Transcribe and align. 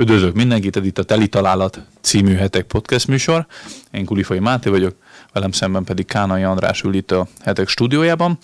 Üdvözlök 0.00 0.34
mindenkit, 0.34 0.76
ez 0.76 0.84
itt 0.84 0.98
a 0.98 1.02
Teli 1.02 1.28
Találat 1.28 1.80
című 2.00 2.34
hetek 2.34 2.66
podcast 2.66 3.06
műsor. 3.06 3.46
Én 3.90 4.04
Kulifai 4.04 4.38
Máté 4.38 4.70
vagyok, 4.70 4.94
velem 5.32 5.52
szemben 5.52 5.84
pedig 5.84 6.06
Kánai 6.06 6.42
András 6.42 6.82
ül 6.82 6.94
itt 6.94 7.10
a 7.10 7.26
hetek 7.40 7.68
stúdiójában. 7.68 8.38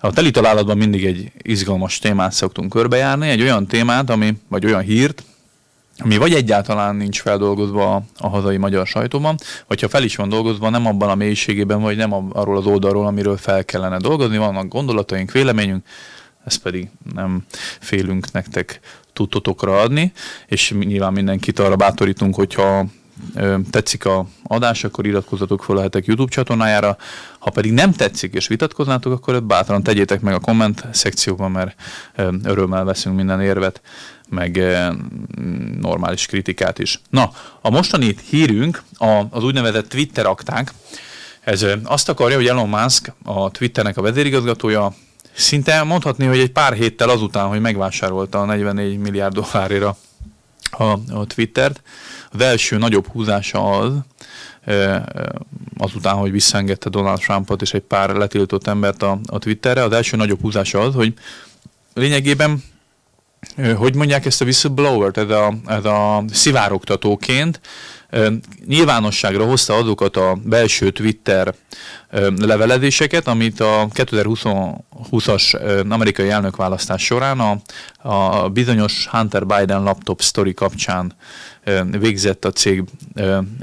A 0.00 0.12
Teli 0.12 0.30
Találatban 0.30 0.76
mindig 0.76 1.04
egy 1.04 1.32
izgalmas 1.42 1.98
témát 1.98 2.32
szoktunk 2.32 2.70
körbejárni, 2.70 3.28
egy 3.28 3.40
olyan 3.40 3.66
témát, 3.66 4.10
ami, 4.10 4.36
vagy 4.48 4.64
olyan 4.64 4.80
hírt, 4.80 5.22
ami 5.98 6.16
vagy 6.16 6.32
egyáltalán 6.32 6.96
nincs 6.96 7.20
feldolgozva 7.20 8.02
a, 8.18 8.28
hazai 8.28 8.56
magyar 8.56 8.86
sajtóban, 8.86 9.36
vagy 9.66 9.80
ha 9.80 9.88
fel 9.88 10.02
is 10.02 10.16
van 10.16 10.28
dolgozva, 10.28 10.70
nem 10.70 10.86
abban 10.86 11.08
a 11.08 11.14
mélységében, 11.14 11.80
vagy 11.80 11.96
nem 11.96 12.12
arról 12.32 12.56
az 12.56 12.66
oldalról, 12.66 13.06
amiről 13.06 13.36
fel 13.36 13.64
kellene 13.64 13.98
dolgozni, 13.98 14.36
vannak 14.36 14.68
gondolataink, 14.68 15.32
véleményünk, 15.32 15.86
ezt 16.46 16.58
pedig 16.62 16.88
nem 17.14 17.44
félünk 17.80 18.32
nektek 18.32 18.80
tudtotokra 19.12 19.80
adni, 19.80 20.12
és 20.46 20.70
nyilván 20.70 21.12
mindenkit 21.12 21.58
arra 21.58 21.76
bátorítunk, 21.76 22.34
hogyha 22.34 22.86
tetszik 23.70 24.04
a 24.04 24.26
adás, 24.42 24.84
akkor 24.84 25.06
iratkozzatok 25.06 25.64
fel 25.64 25.76
a 25.76 25.88
YouTube 25.92 26.30
csatornájára. 26.30 26.96
Ha 27.38 27.50
pedig 27.50 27.72
nem 27.72 27.92
tetszik 27.92 28.34
és 28.34 28.46
vitatkoznátok, 28.46 29.12
akkor 29.12 29.42
bátran 29.42 29.82
tegyétek 29.82 30.20
meg 30.20 30.34
a 30.34 30.40
komment 30.40 30.84
szekcióban, 30.92 31.50
mert 31.50 31.80
örömmel 32.42 32.84
veszünk 32.84 33.16
minden 33.16 33.40
érvet, 33.40 33.80
meg 34.28 34.62
normális 35.80 36.26
kritikát 36.26 36.78
is. 36.78 37.00
Na, 37.10 37.30
a 37.60 37.70
mostani 37.70 38.14
hírünk 38.30 38.82
az 39.30 39.44
úgynevezett 39.44 39.88
Twitter 39.88 40.26
akták. 40.26 40.72
Ez 41.40 41.66
azt 41.84 42.08
akarja, 42.08 42.36
hogy 42.36 42.46
Elon 42.46 42.68
Musk, 42.68 43.12
a 43.24 43.50
Twitternek 43.50 43.96
a 43.96 44.02
vezérigazgatója, 44.02 44.94
Szinte 45.36 45.82
mondhatni, 45.82 46.26
hogy 46.26 46.38
egy 46.38 46.52
pár 46.52 46.72
héttel 46.72 47.08
azután, 47.08 47.46
hogy 47.46 47.60
megvásárolta 47.60 48.40
a 48.40 48.44
44 48.44 48.98
milliárd 48.98 49.34
dollárira 49.34 49.96
a, 50.70 50.84
a 51.12 51.26
Twittert, 51.26 51.82
az 52.30 52.40
első 52.40 52.76
nagyobb 52.78 53.06
húzása 53.06 53.70
az, 53.70 53.92
azután, 55.78 56.14
hogy 56.14 56.30
visszaengedte 56.30 56.88
Donald 56.88 57.18
Trumpot 57.18 57.62
és 57.62 57.74
egy 57.74 57.82
pár 57.82 58.10
letiltott 58.10 58.66
embert 58.66 59.02
a, 59.02 59.18
a 59.26 59.38
Twitterre, 59.38 59.82
az 59.82 59.92
első 59.92 60.16
nagyobb 60.16 60.40
húzása 60.40 60.80
az, 60.80 60.94
hogy 60.94 61.14
lényegében 61.94 62.62
hogy 63.76 63.94
mondják 63.94 64.26
ezt 64.26 64.40
a 64.40 64.44
whistleblower-t, 64.44 65.16
ez 65.16 65.30
a, 65.30 65.54
ez 65.66 65.84
a 65.84 66.24
szivárogtatóként 66.32 67.60
nyilvánosságra 68.66 69.44
hozta 69.44 69.74
azokat 69.74 70.16
a 70.16 70.38
belső 70.44 70.90
Twitter 70.90 71.54
levelezéseket, 72.38 73.26
amit 73.26 73.60
a 73.60 73.88
2020-as 73.94 75.60
amerikai 75.88 76.30
elnökválasztás 76.30 77.04
során 77.04 77.40
a, 77.40 77.58
a 78.08 78.48
bizonyos 78.48 79.06
Hunter 79.06 79.46
Biden 79.46 79.82
laptop 79.82 80.22
story 80.22 80.54
kapcsán 80.54 81.12
végzett 81.98 82.44
a 82.44 82.50
cég 82.50 82.84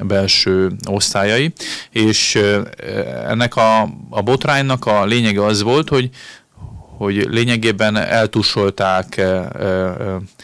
belső 0.02 0.72
osztályai, 0.86 1.54
és 1.90 2.40
ennek 3.28 3.56
a, 3.56 3.82
a 4.10 4.22
botránynak 4.22 4.86
a 4.86 5.06
lényege 5.06 5.46
az 5.46 5.62
volt, 5.62 5.90
hogy 5.90 6.10
hogy 7.04 7.28
lényegében 7.30 7.96
eltusolták, 7.96 9.22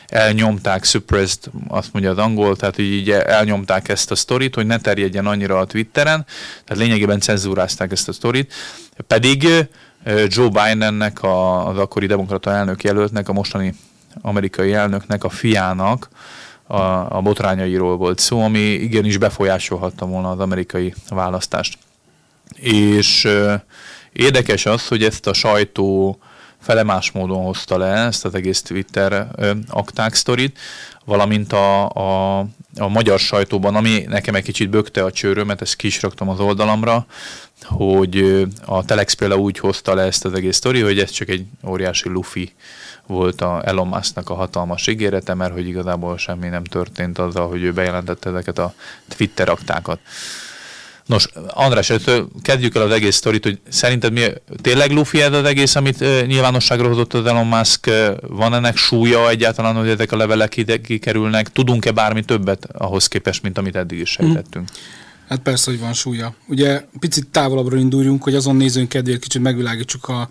elnyomták, 0.07 0.83
suppressed, 0.83 1.43
azt 1.67 1.93
mondja 1.93 2.11
az 2.11 2.17
angol, 2.17 2.55
tehát 2.55 2.75
hogy 2.75 2.91
így 2.91 3.09
elnyomták 3.09 3.89
ezt 3.89 4.11
a 4.11 4.15
sztorit, 4.15 4.55
hogy 4.55 4.65
ne 4.65 4.79
terjedjen 4.79 5.25
annyira 5.25 5.57
a 5.57 5.65
Twitteren, 5.65 6.25
tehát 6.65 6.83
lényegében 6.83 7.19
cenzúrázták 7.19 7.91
ezt 7.91 8.07
a 8.07 8.13
sztorit, 8.13 8.53
pedig 9.07 9.47
Joe 10.27 10.49
Bidennek, 10.49 11.23
az 11.23 11.77
akkori 11.77 12.05
demokrata 12.05 12.51
elnök 12.51 12.83
jelöltnek, 12.83 13.29
a 13.29 13.33
mostani 13.33 13.73
amerikai 14.21 14.73
elnöknek, 14.73 15.23
a 15.23 15.29
fiának 15.29 16.09
a, 16.67 17.17
a 17.17 17.21
botrányairól 17.21 17.97
volt 17.97 18.19
szó, 18.19 18.41
ami 18.41 18.59
igenis 18.59 19.17
befolyásolhatta 19.17 20.05
volna 20.05 20.29
az 20.29 20.39
amerikai 20.39 20.93
választást. 21.09 21.77
És 22.55 23.27
érdekes 24.13 24.65
az, 24.65 24.87
hogy 24.87 25.03
ezt 25.03 25.27
a 25.27 25.33
sajtó 25.33 26.19
felemás 26.61 27.11
módon 27.11 27.43
hozta 27.43 27.77
le 27.77 27.85
ezt 27.85 28.25
az 28.25 28.35
egész 28.35 28.61
Twitter 28.61 29.27
akták 29.67 30.13
sztorit, 30.13 30.59
valamint 31.05 31.53
a, 31.53 31.89
a, 31.89 32.39
a 32.77 32.87
magyar 32.87 33.19
sajtóban, 33.19 33.75
ami 33.75 34.05
nekem 34.07 34.35
egy 34.35 34.43
kicsit 34.43 34.69
bökte 34.69 35.03
a 35.03 35.11
csőrömet, 35.11 35.61
ezt 35.61 35.75
ki 35.75 35.87
is 35.87 36.01
raktam 36.01 36.29
az 36.29 36.39
oldalamra, 36.39 37.05
hogy 37.63 38.45
a 38.65 38.85
Telex 38.85 39.13
például 39.13 39.41
úgy 39.41 39.59
hozta 39.59 39.93
le 39.93 40.01
ezt 40.01 40.25
az 40.25 40.33
egész 40.33 40.55
sztori, 40.55 40.81
hogy 40.81 40.99
ez 40.99 41.09
csak 41.09 41.29
egy 41.29 41.45
óriási 41.67 42.09
lufi 42.09 42.53
volt 43.05 43.41
a 43.41 43.61
Elon 43.65 43.87
Musk-nak 43.87 44.29
a 44.29 44.33
hatalmas 44.33 44.87
ígérete, 44.87 45.33
mert 45.33 45.53
hogy 45.53 45.67
igazából 45.67 46.17
semmi 46.17 46.47
nem 46.47 46.63
történt 46.63 47.17
azzal, 47.17 47.47
hogy 47.47 47.63
ő 47.63 47.73
bejelentette 47.73 48.29
ezeket 48.29 48.57
a 48.57 48.73
Twitter 49.07 49.49
aktákat. 49.49 49.99
Nos, 51.09 51.27
András, 51.47 51.91
kezdjük 52.41 52.75
el 52.75 52.81
az 52.81 52.91
egész 52.91 53.15
sztorit, 53.15 53.43
hogy 53.43 53.59
szerinted 53.69 54.11
mi, 54.11 54.25
tényleg 54.61 54.91
lufi 54.91 55.21
ez 55.21 55.33
az 55.33 55.43
egész, 55.43 55.75
amit 55.75 56.01
uh, 56.01 56.25
nyilvánosságra 56.25 56.87
hozott 56.87 57.13
az 57.13 57.25
Elon 57.25 57.47
Musk? 57.47 57.89
Van 58.21 58.53
ennek 58.53 58.77
súlya 58.77 59.29
egyáltalán, 59.29 59.75
hogy 59.75 59.89
ezek 59.89 60.11
a 60.11 60.17
levelek 60.17 60.57
ide 60.57 60.81
kikerülnek? 60.81 61.51
Tudunk-e 61.51 61.91
bármi 61.91 62.23
többet 62.23 62.65
ahhoz 62.71 63.07
képest, 63.07 63.41
mint 63.41 63.57
amit 63.57 63.75
eddig 63.75 63.99
is 63.99 64.09
sejtettünk? 64.09 64.69
Hmm. 64.69 64.77
Hát 65.27 65.39
persze, 65.39 65.71
hogy 65.71 65.79
van 65.79 65.93
súlya. 65.93 66.33
Ugye 66.47 66.81
picit 66.99 67.27
távolabbra 67.27 67.77
induljunk, 67.77 68.23
hogy 68.23 68.35
azon 68.35 68.55
nézőnk 68.55 68.89
kedvéért 68.89 69.21
kicsit 69.21 69.41
megvilágítsuk 69.41 70.07
a, 70.07 70.29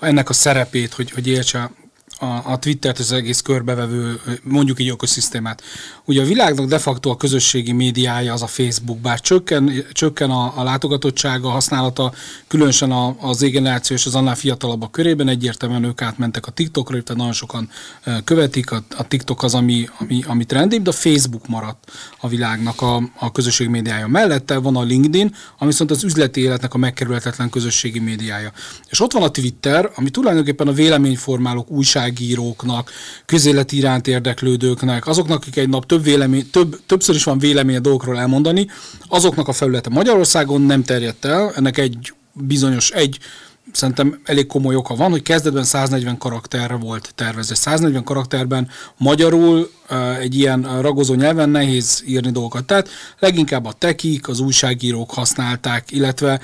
ennek 0.00 0.28
a 0.28 0.32
szerepét, 0.32 0.94
hogy, 0.94 1.10
hogy 1.10 1.26
értse 1.26 1.70
a, 2.18 2.52
a 2.52 2.58
Twittert, 2.58 2.98
az 2.98 3.12
egész 3.12 3.40
körbevevő, 3.40 4.20
mondjuk 4.42 4.78
egy 4.78 4.88
ökoszisztémát. 4.88 5.62
Ugye 6.08 6.22
a 6.22 6.24
világnak 6.24 6.66
de 6.66 6.78
facto 6.78 7.10
a 7.10 7.16
közösségi 7.16 7.72
médiája 7.72 8.32
az 8.32 8.42
a 8.42 8.46
Facebook, 8.46 8.98
bár 8.98 9.20
csökken, 9.20 9.84
csökken 9.92 10.30
a, 10.30 10.52
a 10.56 10.62
látogatottsága, 10.62 11.48
a 11.48 11.50
használata, 11.50 12.12
különösen 12.48 12.90
a, 12.90 13.16
az 13.20 13.42
égeneráció 13.42 13.96
és 13.96 14.06
az 14.06 14.14
annál 14.14 14.34
fiatalabbak 14.34 14.92
körében, 14.92 15.28
egyértelműen 15.28 15.84
ők 15.84 16.02
átmentek 16.02 16.46
a 16.46 16.50
TikTokra, 16.50 17.02
tehát 17.02 17.16
nagyon 17.16 17.32
sokan 17.32 17.68
követik, 18.24 18.70
a, 18.70 18.84
a 18.96 19.08
TikTok 19.08 19.42
az, 19.42 19.54
ami, 19.54 19.88
ami, 19.98 20.22
ami 20.26 20.44
trendibb, 20.44 20.82
de 20.82 20.90
a 20.90 20.92
Facebook 20.92 21.48
maradt 21.48 21.90
a 22.20 22.28
világnak 22.28 22.82
a, 22.82 22.96
a 23.18 23.32
közösségi 23.32 23.70
médiája. 23.70 24.06
Mellette 24.06 24.58
van 24.58 24.76
a 24.76 24.82
LinkedIn, 24.82 25.34
ami 25.58 25.70
viszont 25.70 25.90
az 25.90 26.04
üzleti 26.04 26.40
életnek 26.40 26.74
a 26.74 26.78
megkerülhetetlen 26.78 27.50
közösségi 27.50 27.98
médiája. 27.98 28.52
És 28.88 29.00
ott 29.00 29.12
van 29.12 29.22
a 29.22 29.30
Twitter, 29.30 29.90
ami 29.94 30.10
tulajdonképpen 30.10 30.68
a 30.68 30.72
véleményformálók, 30.72 31.70
újságíróknak, 31.70 32.90
közéleti 33.26 33.76
iránt 33.76 34.06
érdeklődőknek, 34.06 35.06
azoknak, 35.06 35.36
akik 35.36 35.56
egy 35.56 35.68
nap 35.68 35.86
több 35.86 35.95
vélemény, 36.02 36.50
több, 36.50 36.80
többször 36.86 37.14
is 37.14 37.24
van 37.24 37.38
vélemény 37.38 37.76
a 37.76 37.80
dolgokról 37.80 38.18
elmondani, 38.18 38.66
azoknak 39.08 39.48
a 39.48 39.52
felülete 39.52 39.90
Magyarországon 39.90 40.60
nem 40.60 40.82
terjedt 40.82 41.24
el, 41.24 41.52
ennek 41.54 41.78
egy 41.78 42.12
bizonyos, 42.32 42.90
egy 42.90 43.18
szerintem 43.72 44.20
elég 44.24 44.46
komoly 44.46 44.74
oka 44.74 44.94
van, 44.94 45.10
hogy 45.10 45.22
kezdetben 45.22 45.64
140 45.64 46.18
karakterre 46.18 46.74
volt 46.74 47.12
tervezve. 47.14 47.54
140 47.54 48.04
karakterben 48.04 48.68
magyarul 48.96 49.70
egy 50.20 50.34
ilyen 50.34 50.80
ragozó 50.80 51.14
nyelven 51.14 51.48
nehéz 51.48 52.02
írni 52.06 52.30
dolgokat. 52.30 52.64
Tehát 52.64 52.88
leginkább 53.18 53.64
a 53.64 53.72
tekik, 53.72 54.28
az 54.28 54.40
újságírók 54.40 55.10
használták, 55.10 55.90
illetve 55.90 56.40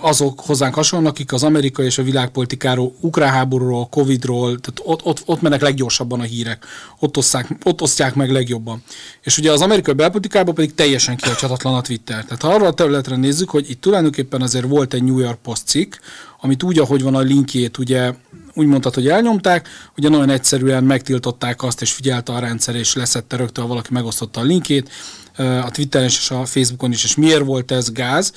azok 0.00 0.40
hozzánk 0.40 0.74
hasonlók, 0.74 1.10
akik 1.10 1.32
az 1.32 1.42
amerikai 1.42 1.86
és 1.86 1.98
a 1.98 2.02
világpolitikáról, 2.02 2.94
ukrán 3.00 3.32
háborúról, 3.32 3.88
Covidról, 3.88 4.60
tehát 4.60 4.80
ott, 4.82 5.04
ott, 5.04 5.22
ott 5.24 5.40
mennek 5.40 5.60
leggyorsabban 5.60 6.20
a 6.20 6.22
hírek, 6.22 6.64
ott, 6.98 7.16
oszták, 7.16 7.48
ott 7.64 7.82
osztják 7.82 8.14
meg 8.14 8.30
legjobban. 8.30 8.82
És 9.22 9.38
ugye 9.38 9.52
az 9.52 9.60
amerikai 9.60 9.94
belpolitikában 9.94 10.54
pedig 10.54 10.74
teljesen 10.74 11.16
kihagyhatatlan 11.16 11.74
a 11.74 11.80
Twitter. 11.80 12.24
Tehát 12.24 12.42
ha 12.42 12.48
arra 12.48 12.66
a 12.66 12.74
területre 12.74 13.16
nézzük, 13.16 13.50
hogy 13.50 13.70
itt 13.70 13.80
tulajdonképpen 13.80 14.42
azért 14.42 14.66
volt 14.66 14.94
egy 14.94 15.02
New 15.02 15.18
York 15.18 15.38
Post 15.42 15.66
cikk, 15.66 15.94
amit 16.40 16.62
úgy, 16.62 16.78
ahogy 16.78 17.02
van 17.02 17.14
a 17.14 17.20
linkjét, 17.20 17.78
ugye 17.78 18.12
úgy 18.54 18.66
mondtad, 18.66 18.94
hogy 18.94 19.08
elnyomták, 19.08 19.68
ugye 19.96 20.08
nagyon 20.08 20.30
egyszerűen 20.30 20.84
megtiltották 20.84 21.62
azt, 21.62 21.82
és 21.82 21.92
figyelte 21.92 22.32
a 22.32 22.38
rendszer, 22.38 22.74
és 22.74 22.94
leszette 22.94 23.36
rögtön, 23.36 23.66
valaki 23.66 23.88
megosztotta 23.92 24.40
a 24.40 24.44
linkjét, 24.44 24.90
a 25.36 25.70
Twitteren 25.70 26.06
és 26.06 26.30
a 26.30 26.44
Facebookon 26.44 26.92
is, 26.92 27.04
és 27.04 27.14
miért 27.16 27.44
volt 27.44 27.70
ez 27.70 27.92
gáz? 27.92 28.32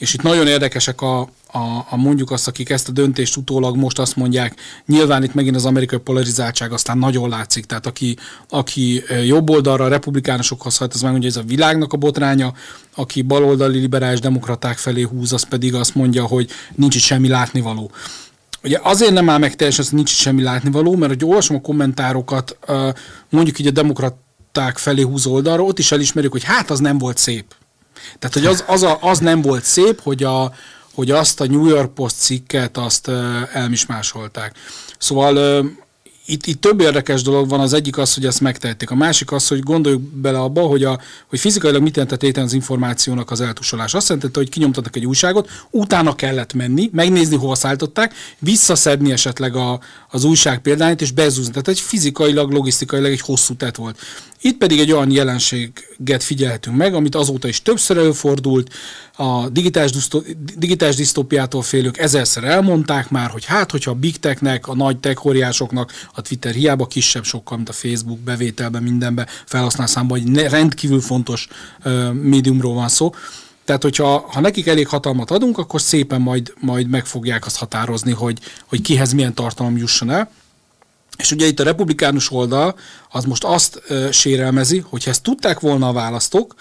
És 0.00 0.14
itt 0.14 0.22
nagyon 0.22 0.46
érdekesek 0.46 1.00
a, 1.00 1.20
a, 1.52 1.86
a 1.90 1.96
mondjuk 1.96 2.30
azt, 2.30 2.48
akik 2.48 2.70
ezt 2.70 2.88
a 2.88 2.92
döntést 2.92 3.36
utólag 3.36 3.76
most 3.76 3.98
azt 3.98 4.16
mondják, 4.16 4.54
nyilván 4.86 5.22
itt 5.22 5.34
megint 5.34 5.56
az 5.56 5.64
amerikai 5.64 5.98
polarizáltság 5.98 6.72
aztán 6.72 6.98
nagyon 6.98 7.28
látszik, 7.28 7.64
tehát 7.64 7.86
aki, 7.86 8.16
aki 8.48 9.02
jobb 9.26 9.50
oldalra, 9.50 9.88
republikánusokhoz 9.88 10.76
hajt, 10.76 10.94
az 10.94 11.02
megmondja, 11.02 11.30
hogy 11.30 11.38
ez 11.38 11.44
a 11.44 11.48
világnak 11.54 11.92
a 11.92 11.96
botránya, 11.96 12.52
aki 12.94 13.22
baloldali 13.22 13.78
liberális 13.78 14.20
demokraták 14.20 14.78
felé 14.78 15.02
húz, 15.02 15.32
az 15.32 15.42
pedig 15.42 15.74
azt 15.74 15.94
mondja, 15.94 16.24
hogy 16.24 16.50
nincs 16.74 16.94
itt 16.94 17.02
semmi 17.02 17.28
látnivaló. 17.28 17.90
Ugye 18.62 18.78
azért 18.82 19.12
nem 19.12 19.28
áll 19.28 19.38
meg 19.38 19.56
teljesen, 19.56 19.84
hogy 19.84 19.94
nincs 19.94 20.10
itt 20.10 20.18
semmi 20.18 20.42
látnivaló, 20.42 20.96
mert 20.96 21.12
hogy 21.12 21.24
olvasom 21.24 21.56
a 21.56 21.60
kommentárokat, 21.60 22.58
mondjuk 23.28 23.58
így 23.58 23.66
a 23.66 23.70
demokraták 23.70 24.78
felé 24.78 25.02
húz 25.02 25.26
oldalra, 25.26 25.62
ott 25.62 25.78
is 25.78 25.92
elismerjük, 25.92 26.32
hogy 26.32 26.44
hát 26.44 26.70
az 26.70 26.78
nem 26.78 26.98
volt 26.98 27.18
szép 27.18 27.44
tehát, 28.18 28.34
hogy 28.34 28.46
az, 28.46 28.64
az, 28.66 28.82
a, 28.82 28.98
az 29.00 29.18
nem 29.18 29.42
volt 29.42 29.64
szép, 29.64 30.00
hogy, 30.02 30.22
a, 30.22 30.52
hogy 30.94 31.10
azt 31.10 31.40
a 31.40 31.46
New 31.46 31.66
York 31.66 31.94
Post 31.94 32.16
cikket 32.16 32.76
azt 32.76 33.10
elmismásolták. 33.52 34.56
Szóval 34.98 35.64
itt, 36.30 36.46
itt 36.46 36.60
több 36.60 36.80
érdekes 36.80 37.22
dolog 37.22 37.48
van, 37.48 37.60
az 37.60 37.72
egyik 37.72 37.98
az, 37.98 38.14
hogy 38.14 38.26
ezt 38.26 38.40
megtehették. 38.40 38.90
A 38.90 38.94
másik 38.94 39.32
az, 39.32 39.48
hogy 39.48 39.60
gondoljuk 39.60 40.00
bele 40.02 40.38
abba, 40.38 40.60
hogy, 40.60 40.84
a, 40.84 41.00
hogy 41.26 41.38
fizikailag 41.38 41.82
mit 41.82 41.96
jelentett 41.96 42.22
éten 42.22 42.44
az 42.44 42.52
információnak 42.52 43.30
az 43.30 43.40
eltusolás. 43.40 43.94
Azt 43.94 44.08
jelentette, 44.08 44.38
hogy 44.38 44.48
kinyomtattak 44.48 44.96
egy 44.96 45.06
újságot, 45.06 45.50
utána 45.70 46.14
kellett 46.14 46.52
menni, 46.52 46.90
megnézni, 46.92 47.36
hol 47.36 47.54
szállították, 47.54 48.14
visszaszedni 48.38 49.12
esetleg 49.12 49.56
a, 49.56 49.80
az 50.10 50.24
újság 50.24 50.60
példányt, 50.60 51.00
és 51.00 51.10
bezúzni. 51.10 51.50
Tehát 51.50 51.68
egy 51.68 51.80
fizikailag, 51.80 52.52
logisztikailag 52.52 53.10
egy 53.10 53.20
hosszú 53.20 53.54
tett 53.54 53.76
volt. 53.76 53.98
Itt 54.40 54.58
pedig 54.58 54.78
egy 54.78 54.92
olyan 54.92 55.10
jelenséget 55.10 56.22
figyelhetünk 56.22 56.76
meg, 56.76 56.94
amit 56.94 57.14
azóta 57.14 57.48
is 57.48 57.62
többször 57.62 57.96
előfordult, 57.96 58.74
a 59.16 59.48
digitális, 59.48 60.08
digitális 60.56 60.96
disztópiától 60.96 61.62
félők 61.62 61.98
ezerszer 61.98 62.44
elmondták 62.44 63.10
már, 63.10 63.30
hogy 63.30 63.44
hát, 63.44 63.70
hogyha 63.70 63.90
a 63.90 63.94
big 63.94 64.18
technek, 64.18 64.68
a 64.68 64.74
nagy 64.74 64.98
tech 64.98 65.26
óriásoknak, 65.26 65.92
a 66.14 66.20
Twitter 66.20 66.54
hiába 66.54 66.86
kisebb 66.86 67.24
sokkal, 67.24 67.56
mint 67.56 67.68
a 67.68 67.72
Facebook 67.72 68.18
bevételben, 68.18 68.82
mindenben, 68.82 69.26
felhasználszámban, 69.46 70.20
hogy 70.20 70.36
rendkívül 70.36 71.00
fontos 71.00 71.48
uh, 71.84 72.12
médiumról 72.12 72.74
van 72.74 72.88
szó, 72.88 73.14
tehát, 73.64 73.84
hogyha 73.84 74.26
ha 74.32 74.40
nekik 74.40 74.66
elég 74.66 74.88
hatalmat 74.88 75.30
adunk, 75.30 75.58
akkor 75.58 75.80
szépen 75.80 76.20
majd, 76.20 76.52
majd 76.60 76.88
meg 76.88 77.06
fogják 77.06 77.46
azt 77.46 77.56
határozni, 77.56 78.12
hogy, 78.12 78.38
hogy 78.68 78.80
kihez 78.80 79.12
milyen 79.12 79.34
tartalom 79.34 79.76
jusson 79.76 80.10
el. 80.10 80.30
És 81.20 81.32
ugye 81.32 81.46
itt 81.46 81.60
a 81.60 81.64
republikánus 81.64 82.30
oldal 82.30 82.74
az 83.10 83.24
most 83.24 83.44
azt 83.44 83.82
uh, 83.88 84.10
sérelmezi, 84.10 84.84
hogy 84.88 85.02
ezt 85.06 85.22
tudták 85.22 85.60
volna 85.60 85.88
a 85.88 85.92
választók, 85.92 86.54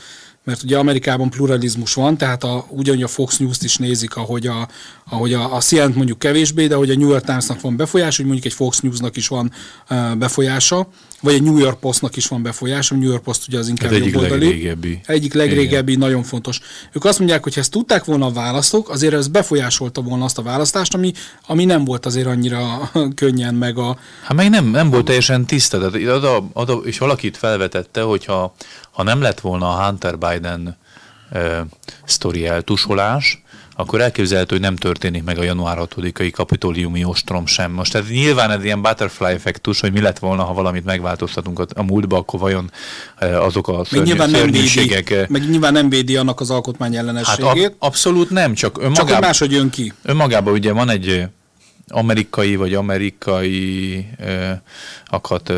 mert 0.43 0.63
ugye 0.63 0.77
Amerikában 0.77 1.29
pluralizmus 1.29 1.93
van, 1.93 2.17
tehát 2.17 2.43
a, 2.43 2.65
ugyanúgy 2.69 3.03
a 3.03 3.07
Fox 3.07 3.37
News-t 3.37 3.63
is 3.63 3.77
nézik, 3.77 4.15
ahogy 4.15 4.47
a, 4.47 4.67
ahogy 5.09 5.33
a, 5.33 5.55
a 5.55 5.59
CNN 5.59 5.93
mondjuk 5.95 6.19
kevésbé, 6.19 6.67
de 6.67 6.75
hogy 6.75 6.89
a 6.89 6.95
New 6.95 7.09
York 7.09 7.25
Times-nak 7.25 7.61
van 7.61 7.75
befolyás, 7.75 8.15
hogy 8.15 8.25
mondjuk 8.25 8.45
egy 8.45 8.53
Fox 8.53 8.79
News-nak 8.79 9.17
is 9.17 9.27
van 9.27 9.51
uh, 9.89 10.15
befolyása, 10.15 10.87
vagy 11.21 11.35
a 11.35 11.39
New 11.39 11.57
York 11.57 11.79
Post-nak 11.79 12.15
is 12.15 12.27
van 12.27 12.41
befolyása, 12.41 12.95
a 12.95 12.97
New 12.97 13.09
York 13.09 13.23
Post 13.23 13.47
ugye 13.47 13.57
az 13.57 13.67
inkább 13.67 13.91
egyik 13.91 14.15
legrégebbi. 14.15 15.01
Egyik 15.05 15.33
legrégebbi, 15.33 15.91
Igen. 15.91 16.07
nagyon 16.07 16.23
fontos. 16.23 16.59
Ők 16.91 17.05
azt 17.05 17.17
mondják, 17.19 17.43
hogy 17.43 17.53
ha 17.53 17.59
ezt 17.59 17.71
tudták 17.71 18.05
volna 18.05 18.25
a 18.25 18.31
választók, 18.31 18.89
azért 18.89 19.13
ez 19.13 19.27
befolyásolta 19.27 20.01
volna 20.01 20.23
azt 20.23 20.37
a 20.37 20.41
választást, 20.41 20.93
ami, 20.93 21.13
ami 21.47 21.65
nem 21.65 21.85
volt 21.85 22.05
azért 22.05 22.27
annyira 22.27 22.91
könnyen 23.15 23.55
meg 23.55 23.77
a... 23.77 23.97
Hát 24.23 24.33
meg 24.33 24.49
nem, 24.49 24.65
nem 24.65 24.89
volt 24.89 25.05
teljesen 25.05 25.45
tiszta, 25.45 25.77
tehát 25.77 26.17
oda, 26.17 26.49
oda, 26.53 26.73
és 26.73 26.97
valakit 26.97 27.37
felvetette, 27.37 28.01
hogyha 28.01 28.55
ha 28.91 29.03
nem 29.03 29.21
lett 29.21 29.39
volna 29.39 29.69
a 29.69 29.85
Hunter 29.85 30.17
Biden 30.17 30.77
uh, 31.31 31.59
sztori 32.05 32.45
eltusolás, 32.45 33.43
akkor 33.79 34.01
elképzelhető, 34.01 34.55
hogy 34.55 34.63
nem 34.63 34.75
történik 34.75 35.23
meg 35.23 35.37
a 35.37 35.43
január 35.43 35.77
6-ai 35.81 36.31
kapitóliumi 36.33 37.03
ostrom 37.03 37.45
sem. 37.45 37.71
Most 37.71 37.95
ez 37.95 38.07
nyilván 38.09 38.51
ez 38.51 38.63
ilyen 38.63 38.81
butterfly 38.81 39.25
effektus, 39.25 39.79
hogy 39.79 39.91
mi 39.91 40.01
lett 40.01 40.19
volna, 40.19 40.43
ha 40.43 40.53
valamit 40.53 40.85
megváltoztatunk 40.85 41.59
a, 41.59 41.65
a 41.75 41.83
múltba, 41.83 42.17
akkor 42.17 42.39
vajon 42.39 42.71
azok 43.19 43.67
a 43.67 43.85
szörny, 43.85 43.97
meg 43.97 44.05
nyilván 44.05 44.29
nem 44.29 44.51
védi, 44.51 44.95
meg 45.27 45.49
nyilván 45.49 45.73
nem 45.73 45.89
védi 45.89 46.15
annak 46.15 46.39
az 46.39 46.49
alkotmány 46.49 46.95
ellenességét. 46.95 47.45
Hát 47.45 47.65
ab, 47.65 47.75
abszolút 47.79 48.29
nem, 48.29 48.53
csak 48.53 48.77
önmagában... 48.77 49.07
Csak 49.07 49.21
máshogy 49.21 49.51
jön 49.51 49.69
ki. 49.69 49.93
Önmagában 50.03 50.53
ugye 50.53 50.73
van 50.73 50.89
egy 50.89 51.27
amerikai 51.89 52.55
vagy 52.55 52.73
amerikai 52.73 54.05
akat 55.05 55.53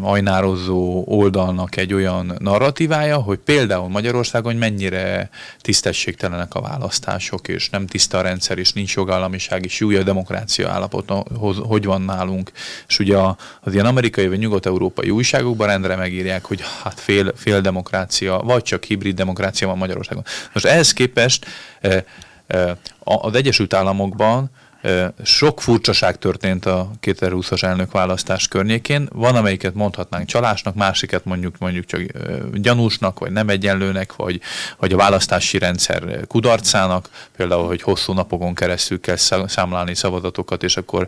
ajnározó 0.00 1.04
oldalnak 1.06 1.76
egy 1.76 1.94
olyan 1.94 2.36
narratívája, 2.38 3.16
hogy 3.16 3.38
például 3.38 3.88
Magyarországon 3.88 4.56
mennyire 4.56 5.30
tisztességtelenek 5.60 6.54
a 6.54 6.60
választások, 6.60 7.48
és 7.48 7.70
nem 7.70 7.86
tiszta 7.86 8.18
a 8.18 8.22
rendszer, 8.22 8.58
és 8.58 8.72
nincs 8.72 8.94
jogállamiság, 8.94 9.64
és 9.64 9.80
jó 9.80 9.88
a 9.88 10.02
demokrácia 10.02 10.70
állapot, 10.70 11.12
hogy 11.58 11.84
van 11.84 12.02
nálunk. 12.02 12.52
És 12.88 12.98
ugye 12.98 13.16
az 13.60 13.72
ilyen 13.72 13.86
amerikai 13.86 14.28
vagy 14.28 14.38
nyugat-európai 14.38 15.10
újságokban 15.10 15.66
rendre 15.66 15.96
megírják, 15.96 16.44
hogy 16.44 16.60
hát 16.82 17.00
fél, 17.00 17.32
fél 17.36 17.60
demokrácia, 17.60 18.38
vagy 18.38 18.62
csak 18.62 18.84
hibrid 18.84 19.14
demokrácia 19.14 19.66
van 19.66 19.78
Magyarországon. 19.78 20.24
Most 20.52 20.66
ehhez 20.66 20.92
képest 20.92 21.46
az 22.98 23.34
Egyesült 23.34 23.74
Államokban 23.74 24.50
sok 25.24 25.60
furcsaság 25.60 26.18
történt 26.18 26.66
a 26.66 26.90
2020-as 27.02 27.62
elnökválasztás 27.62 28.48
környékén. 28.48 29.08
Van, 29.12 29.34
amelyiket 29.36 29.74
mondhatnánk 29.74 30.26
csalásnak, 30.26 30.74
másiket 30.74 31.24
mondjuk 31.24 31.58
mondjuk 31.58 31.84
csak 31.84 32.00
gyanúsnak, 32.54 33.18
vagy 33.18 33.30
nem 33.30 33.48
egyenlőnek, 33.48 34.16
vagy, 34.16 34.40
vagy 34.78 34.92
a 34.92 34.96
választási 34.96 35.58
rendszer 35.58 36.26
kudarcának, 36.26 37.08
például, 37.36 37.66
hogy 37.66 37.82
hosszú 37.82 38.12
napokon 38.12 38.54
keresztül 38.54 39.00
kell 39.00 39.16
számlálni 39.46 39.94
szavazatokat, 39.94 40.62
és 40.62 40.76
akkor 40.76 41.06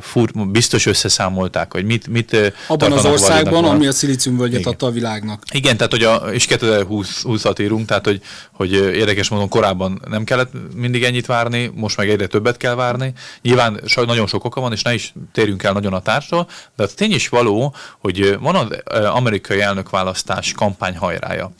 fur, 0.00 0.30
biztos 0.46 0.86
összeszámolták, 0.86 1.72
hogy 1.72 1.84
mit, 1.84 2.06
mit 2.06 2.52
Abban 2.66 2.92
az 2.92 3.04
országban, 3.04 3.64
ami 3.64 3.86
a 3.86 3.92
szilíciumvölgyet 3.92 4.66
adta 4.66 4.86
a 4.86 4.90
világnak. 4.90 5.42
Igen, 5.52 5.76
tehát 5.76 5.92
hogy 5.92 6.02
a, 6.02 6.14
és 6.14 6.46
2020-at 6.50 7.60
írunk, 7.60 7.86
tehát 7.86 8.04
hogy, 8.04 8.22
hogy 8.52 8.72
érdekes 8.72 9.28
módon 9.28 9.48
korábban 9.48 10.02
nem 10.10 10.24
kellett 10.24 10.52
mindig 10.74 11.04
ennyit 11.04 11.26
várni, 11.26 11.70
most 11.74 11.96
meg 11.96 12.10
egyre 12.10 12.26
többet 12.26 12.56
kell 12.56 12.73
várni. 12.74 13.12
Nyilván 13.42 13.80
nagyon 13.94 14.26
sok 14.26 14.44
oka 14.44 14.60
van, 14.60 14.72
és 14.72 14.82
ne 14.82 14.94
is 14.94 15.14
térjünk 15.32 15.62
el 15.62 15.72
nagyon 15.72 15.92
a 15.92 16.00
társról, 16.00 16.48
de 16.76 16.82
az 16.82 16.92
tény 16.92 17.12
is 17.12 17.28
való, 17.28 17.74
hogy 17.98 18.38
van 18.38 18.54
az 18.54 19.04
amerikai 19.04 19.60
elnökválasztás 19.60 20.52
kampányhajrája. 20.52 21.52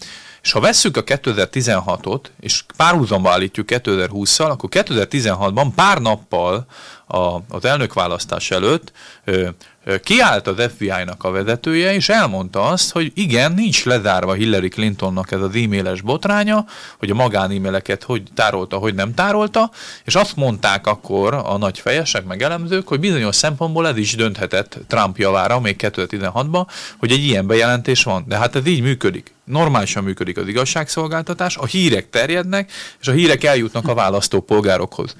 És 0.42 0.52
ha 0.52 0.60
vesszük 0.60 0.96
a 0.96 1.04
2016-ot, 1.04 2.20
és 2.40 2.64
párhuzamba 2.76 3.30
állítjuk 3.30 3.68
2020-szal, 3.70 4.50
akkor 4.50 4.68
2016-ban 4.72 5.68
pár 5.74 5.98
nappal 5.98 6.66
a, 7.14 7.42
az 7.48 7.64
elnökválasztás 7.64 8.50
előtt 8.50 8.92
ö, 9.24 9.48
ö, 9.84 9.98
kiállt 9.98 10.46
az 10.46 10.70
FBI-nak 10.74 11.24
a 11.24 11.30
vezetője, 11.30 11.94
és 11.94 12.08
elmondta 12.08 12.62
azt, 12.62 12.92
hogy 12.92 13.12
igen, 13.14 13.52
nincs 13.52 13.84
lezárva 13.84 14.32
Hillary 14.32 14.68
Clintonnak 14.68 15.32
ez 15.32 15.40
az 15.40 15.54
e-mailes 15.54 16.00
botránya, 16.00 16.64
hogy 16.98 17.10
a 17.10 17.14
magán-e-maileket 17.14 18.02
hogy 18.02 18.22
tárolta, 18.34 18.76
hogy 18.76 18.94
nem 18.94 19.14
tárolta, 19.14 19.70
és 20.04 20.14
azt 20.14 20.36
mondták 20.36 20.86
akkor 20.86 21.34
a 21.34 21.56
nagy 21.56 21.78
fejesek, 21.78 22.24
meg 22.24 22.42
elemzők, 22.42 22.88
hogy 22.88 23.00
bizonyos 23.00 23.36
szempontból 23.36 23.88
ez 23.88 23.96
is 23.96 24.14
dönthetett 24.14 24.78
Trump 24.86 25.18
javára, 25.18 25.60
még 25.60 25.76
2016-ban, 25.78 26.66
hogy 26.98 27.10
egy 27.10 27.24
ilyen 27.24 27.46
bejelentés 27.46 28.02
van. 28.02 28.24
De 28.28 28.36
hát 28.36 28.56
ez 28.56 28.66
így 28.66 28.82
működik 28.82 29.32
normálisan 29.44 30.04
működik 30.04 30.36
az 30.36 30.48
igazságszolgáltatás, 30.48 31.56
a 31.56 31.66
hírek 31.66 32.10
terjednek, 32.10 32.72
és 33.00 33.08
a 33.08 33.12
hírek 33.12 33.44
eljutnak 33.44 33.88
a 33.88 33.94
választópolgárokhoz. 33.94 35.16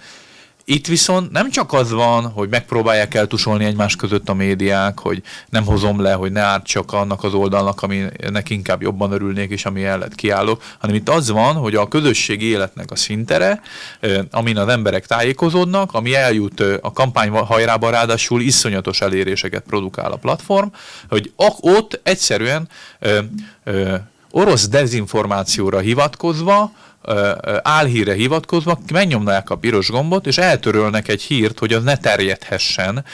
Itt 0.67 0.87
viszont 0.87 1.31
nem 1.31 1.51
csak 1.51 1.73
az 1.73 1.91
van, 1.91 2.31
hogy 2.31 2.49
megpróbálják 2.49 3.15
eltusolni 3.15 3.65
egymás 3.65 3.97
között 3.97 4.29
a 4.29 4.35
médiák, 4.35 4.99
hogy 4.99 5.23
nem 5.49 5.65
hozom 5.65 6.01
le, 6.01 6.13
hogy 6.13 6.33
ne 6.33 6.41
árt 6.41 6.67
csak 6.67 6.93
annak 6.93 7.25
az 7.25 7.35
oldalnak, 7.35 7.83
aminek 7.83 8.51
inkább 8.51 8.83
jobban 8.83 9.13
örülnék, 9.13 9.51
és 9.51 9.65
ami 9.65 9.83
lett 9.83 10.15
kiállok, 10.15 10.63
hanem 10.79 10.97
itt 10.97 11.09
az 11.09 11.31
van, 11.31 11.55
hogy 11.55 11.75
a 11.75 11.89
közösségi 11.89 12.45
életnek 12.45 12.91
a 12.91 12.97
szintere, 12.97 13.61
amin 14.31 14.57
az 14.57 14.69
emberek 14.69 15.07
tájékozódnak, 15.07 15.93
ami 15.93 16.15
eljut 16.15 16.61
a 16.61 16.93
kampány 16.93 17.31
hajrába, 17.31 17.91
ráadásul 17.91 18.41
iszonyatos 18.41 19.01
eléréseket 19.01 19.65
produkál 19.67 20.13
a 20.13 20.17
platform, 20.17 20.69
hogy 21.09 21.33
ott 21.61 22.01
egyszerűen 22.03 22.69
orosz 24.31 24.69
dezinformációra 24.69 25.79
hivatkozva, 25.79 26.73
álhíre 27.63 28.15
hivatkozva 28.15 28.79
megnyomnák 28.93 29.51
a 29.51 29.57
piros 29.57 29.89
gombot, 29.89 30.27
és 30.27 30.39
eltörölnek 30.39 31.09
egy 31.09 31.23
hírt, 31.23 31.59
hogy 31.59 31.73
az 31.73 31.83
ne 31.83 31.97
terjedhessen 31.97 33.05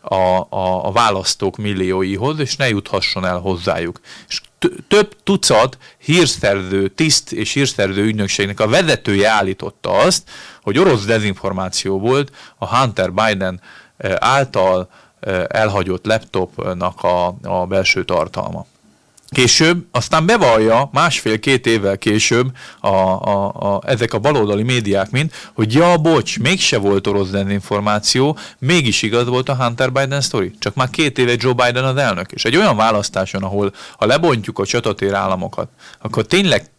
a, 0.00 0.14
a, 0.14 0.86
a 0.86 0.92
választók 0.92 1.56
millióihoz, 1.56 2.38
és 2.38 2.56
ne 2.56 2.68
juthasson 2.68 3.24
el 3.24 3.38
hozzájuk. 3.38 4.00
És 4.28 4.40
több 4.88 5.16
tucat 5.22 5.78
hírszerző, 5.98 6.88
tiszt 6.88 7.32
és 7.32 7.52
hírszerző 7.52 8.04
ügynökségnek 8.04 8.60
a 8.60 8.68
vezetője 8.68 9.28
állította 9.28 9.90
azt, 9.90 10.30
hogy 10.62 10.78
orosz 10.78 11.04
dezinformáció 11.04 11.98
volt 11.98 12.32
a 12.58 12.76
Hunter 12.76 13.12
Biden 13.12 13.60
által 14.18 14.90
elhagyott 15.48 16.06
laptopnak 16.06 17.02
a, 17.02 17.26
a 17.42 17.66
belső 17.66 18.04
tartalma. 18.04 18.66
Később 19.30 19.86
aztán 19.90 20.26
bevallja, 20.26 20.88
másfél-két 20.92 21.66
évvel 21.66 21.98
később 21.98 22.50
a, 22.80 22.88
a, 22.88 23.46
a, 23.46 23.82
ezek 23.86 24.12
a 24.12 24.18
baloldali 24.18 24.62
médiák 24.62 25.10
mind, 25.10 25.30
hogy 25.54 25.74
ja, 25.74 25.96
bocs, 25.96 26.38
mégse 26.38 26.78
volt 26.78 27.06
orosz 27.06 27.30
dezinformáció, 27.30 28.38
mégis 28.58 29.02
igaz 29.02 29.26
volt 29.26 29.48
a 29.48 29.56
Hunter 29.56 29.92
Biden 29.92 30.20
story. 30.20 30.50
Csak 30.58 30.74
már 30.74 30.90
két 30.90 31.18
éve 31.18 31.34
Joe 31.38 31.52
Biden 31.52 31.84
az 31.84 31.96
elnök. 31.96 32.32
És 32.32 32.44
egy 32.44 32.56
olyan 32.56 32.76
választáson, 32.76 33.42
ahol 33.42 33.72
ha 33.98 34.06
lebontjuk 34.06 34.58
a 34.58 34.66
csatatér 34.66 35.14
államokat, 35.14 35.68
akkor 36.00 36.26
tényleg 36.26 36.70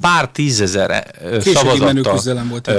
pár 0.00 0.28
tízezer 0.28 1.14
szavazattal 1.40 2.14
volt 2.48 2.70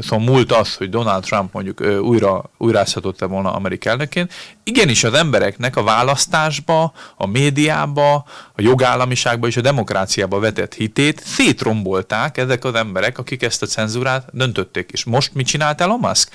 szóval 0.00 0.24
múlt 0.24 0.52
az, 0.52 0.74
hogy 0.74 0.90
Donald 0.90 1.22
Trump 1.22 1.52
mondjuk 1.52 1.80
újra 2.02 2.50
újrázhatott-e 2.58 3.26
volna 3.26 3.52
Amerika 3.52 3.90
elnökként. 3.90 4.32
Igenis 4.64 5.04
az 5.04 5.12
embereknek 5.12 5.76
a 5.76 5.82
választásba, 5.82 6.92
a 7.16 7.26
médiába, 7.26 8.14
a 8.56 8.62
jogállamiságba 8.62 9.46
és 9.46 9.56
a 9.56 9.60
demokráciába 9.60 10.38
vetett 10.38 10.74
hitét 10.74 11.22
szétrombolták 11.24 12.36
ezek 12.36 12.64
az 12.64 12.74
emberek, 12.74 13.18
akik 13.18 13.42
ezt 13.42 13.62
a 13.62 13.66
cenzúrát 13.66 14.28
döntötték. 14.32 14.90
És 14.92 15.04
most 15.04 15.34
mit 15.34 15.46
csinált 15.46 15.80
Elon 15.80 15.98
Musk? 16.00 16.28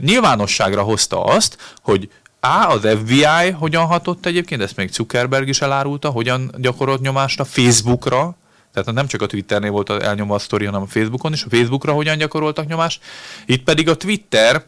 Nyilvánosságra 0.00 0.82
hozta 0.82 1.24
azt, 1.24 1.56
hogy 1.82 2.08
A, 2.40 2.70
az 2.70 2.88
FBI 3.00 3.50
hogyan 3.50 3.86
hatott 3.86 4.26
egyébként, 4.26 4.62
ezt 4.62 4.76
még 4.76 4.92
Zuckerberg 4.92 5.48
is 5.48 5.60
elárulta, 5.60 6.08
hogyan 6.08 6.54
gyakorolt 6.56 7.00
nyomást 7.00 7.40
a 7.40 7.44
Facebookra, 7.44 8.36
tehát 8.80 8.94
nem 8.94 9.06
csak 9.06 9.22
a 9.22 9.26
Twitternél 9.26 9.70
volt 9.70 9.90
elnyomva 9.90 10.34
a 10.34 10.38
sztori, 10.38 10.64
hanem 10.64 10.82
a 10.82 10.86
Facebookon 10.86 11.32
is, 11.32 11.44
a 11.44 11.48
Facebookra 11.50 11.92
hogyan 11.92 12.18
gyakoroltak 12.18 12.66
nyomást. 12.66 13.02
Itt 13.46 13.64
pedig 13.64 13.88
a 13.88 13.96
Twitter 13.96 14.64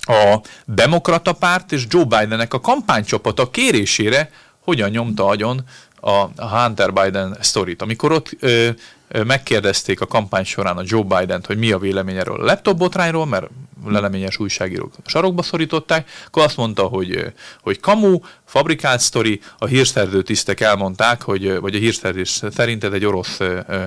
a 0.00 0.40
demokrata 0.64 1.32
párt 1.32 1.72
és 1.72 1.84
Joe 1.88 2.04
Bidennek 2.04 2.54
a 2.54 2.60
kampánycsapata 2.60 3.50
kérésére 3.50 4.30
hogyan 4.64 4.90
nyomta 4.90 5.26
agyon 5.26 5.64
a 6.00 6.46
Hunter 6.56 6.92
Biden 6.92 7.36
sztorit. 7.40 7.82
Amikor 7.82 8.12
ott 8.12 8.36
ö, 8.40 8.68
megkérdezték 9.26 10.00
a 10.00 10.06
kampány 10.06 10.44
során 10.44 10.76
a 10.76 10.82
Joe 10.84 11.02
Biden-t, 11.02 11.46
hogy 11.46 11.58
mi 11.58 11.72
a 11.72 11.78
vélemény 11.78 12.16
erről 12.16 12.40
a 12.40 12.44
laptop 12.44 12.76
botrányról, 12.76 13.26
mert 13.26 13.46
leleményes 13.86 14.38
újságírók 14.38 14.94
sarokba 15.06 15.42
szorították, 15.42 16.10
akkor 16.26 16.42
azt 16.42 16.56
mondta, 16.56 16.82
hogy, 16.82 17.32
hogy 17.62 17.80
kamu, 17.80 18.18
fabrikált 18.44 19.00
sztori, 19.00 19.40
a 19.58 19.66
hírszerző 19.66 20.22
tisztek 20.22 20.60
elmondták, 20.60 21.22
hogy, 21.22 21.60
vagy 21.60 21.74
a 21.74 21.78
hírszerzés 21.78 22.40
szerint 22.50 22.84
ez 22.84 22.92
egy 22.92 23.04
orosz 23.04 23.38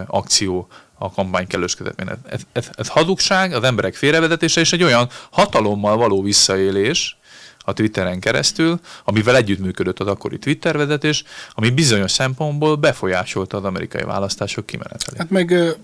akció 0.08 0.68
a 0.98 1.12
kampány 1.12 1.48
kellős 1.48 1.76
közepén. 1.76 2.10
Ez, 2.30 2.42
ez, 2.52 2.70
ez 2.76 2.88
hazugság, 2.88 3.54
az 3.54 3.64
emberek 3.64 3.96
félrevezetése, 3.96 4.62
és 4.62 4.74
egy 4.74 4.84
olyan 4.84 5.10
hatalommal 5.32 5.98
való 5.98 6.22
visszaélés, 6.22 7.18
a 7.64 7.74
Twitteren 7.74 8.20
keresztül, 8.20 8.80
amivel 9.04 9.36
együttműködött 9.36 10.00
az 10.00 10.08
akkori 10.08 10.40
Twitter 10.40 10.78
vezetés, 10.78 11.24
ami 11.54 11.70
bizonyos 11.70 12.12
szempontból 12.12 12.76
befolyásolta 12.76 13.58
az 13.58 13.64
amerikai 13.64 14.04
választások 14.04 14.66
kimenetelét. 14.66 15.20
Hát 15.20 15.30
meg, 15.30 15.78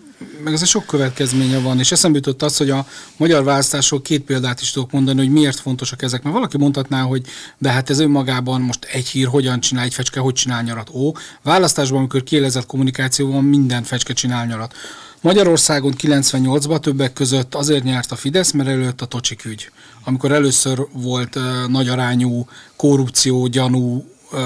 meg 0.44 0.54
ez 0.54 0.68
sok 0.68 0.86
következménye 0.86 1.60
van, 1.60 1.80
és 1.80 1.92
eszembe 1.92 2.18
jutott 2.18 2.42
az, 2.42 2.58
hogy 2.58 2.70
a 2.70 2.86
magyar 3.18 3.44
választások 3.44 4.04
két 4.04 4.22
példát 4.22 4.62
is 4.62 4.72
tudok 4.72 4.92
mondani, 4.92 5.18
hogy 5.18 5.32
miért 5.32 5.60
fontosak 5.60 6.02
ezek. 6.02 6.24
Mert 6.24 6.36
valaki 6.36 6.58
mondhatná, 6.58 7.02
hogy 7.02 7.22
de 7.58 7.70
hát 7.70 7.90
ez 7.90 8.00
önmagában 8.00 8.62
most 8.62 8.84
egy 8.84 9.08
hír, 9.08 9.28
hogyan 9.28 9.60
csinál 9.60 9.84
egy 9.84 9.94
fecske, 9.94 10.20
hogy 10.20 10.34
csinál 10.34 10.64
nyarat. 10.64 10.90
Ó, 10.90 11.12
választásban, 11.42 12.00
amikor 12.00 12.24
kielezett 12.24 12.66
kommunikáció 12.66 13.32
van, 13.32 13.44
minden 13.44 13.84
fecske 13.84 14.14
csinál 14.14 14.46
nyarat. 14.46 14.74
Magyarországon 15.22 15.94
98-ban 15.98 16.80
többek 16.80 17.14
között 17.14 17.56
azért 17.56 17.84
nyert 17.84 18.12
a 18.12 18.16
Fidesz, 18.16 18.52
mert 18.52 18.70
előtt 18.70 19.02
a 19.02 19.06
Tocsik 19.06 19.46
ügy. 19.46 19.72
Amikor 20.04 20.32
először 20.32 20.86
volt 20.92 21.36
uh, 21.36 21.44
nagy 21.68 21.88
arányú 21.88 22.48
korrupció, 22.76 23.48
gyanú 23.48 24.06
uh, 24.32 24.40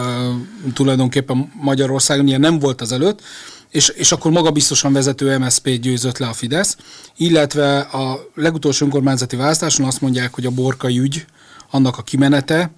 tulajdonképpen 0.74 1.51
Magyarországon, 1.62 2.27
ilyen 2.27 2.39
nem 2.39 2.60
volt 2.60 2.82
az 2.82 2.92
előtt, 2.92 3.22
és, 3.70 3.89
és 3.89 4.12
akkor 4.12 4.32
maga 4.32 4.51
biztosan 4.51 4.94
vezető 4.94 5.38
MSZP 5.38 5.70
győzött 5.70 6.18
le 6.18 6.27
a 6.27 6.34
Fidesz, 6.34 6.77
illetve 7.18 7.80
a 7.80 8.30
legutolsó 8.36 8.86
önkormányzati 8.86 9.36
választáson 9.36 9.86
azt 9.86 10.01
mondják, 10.01 10.34
hogy 10.34 10.46
a 10.46 10.51
Borkai 10.51 11.00
ügy, 11.00 11.25
annak 11.72 11.98
a 11.98 12.01
kimenete, 12.01 12.72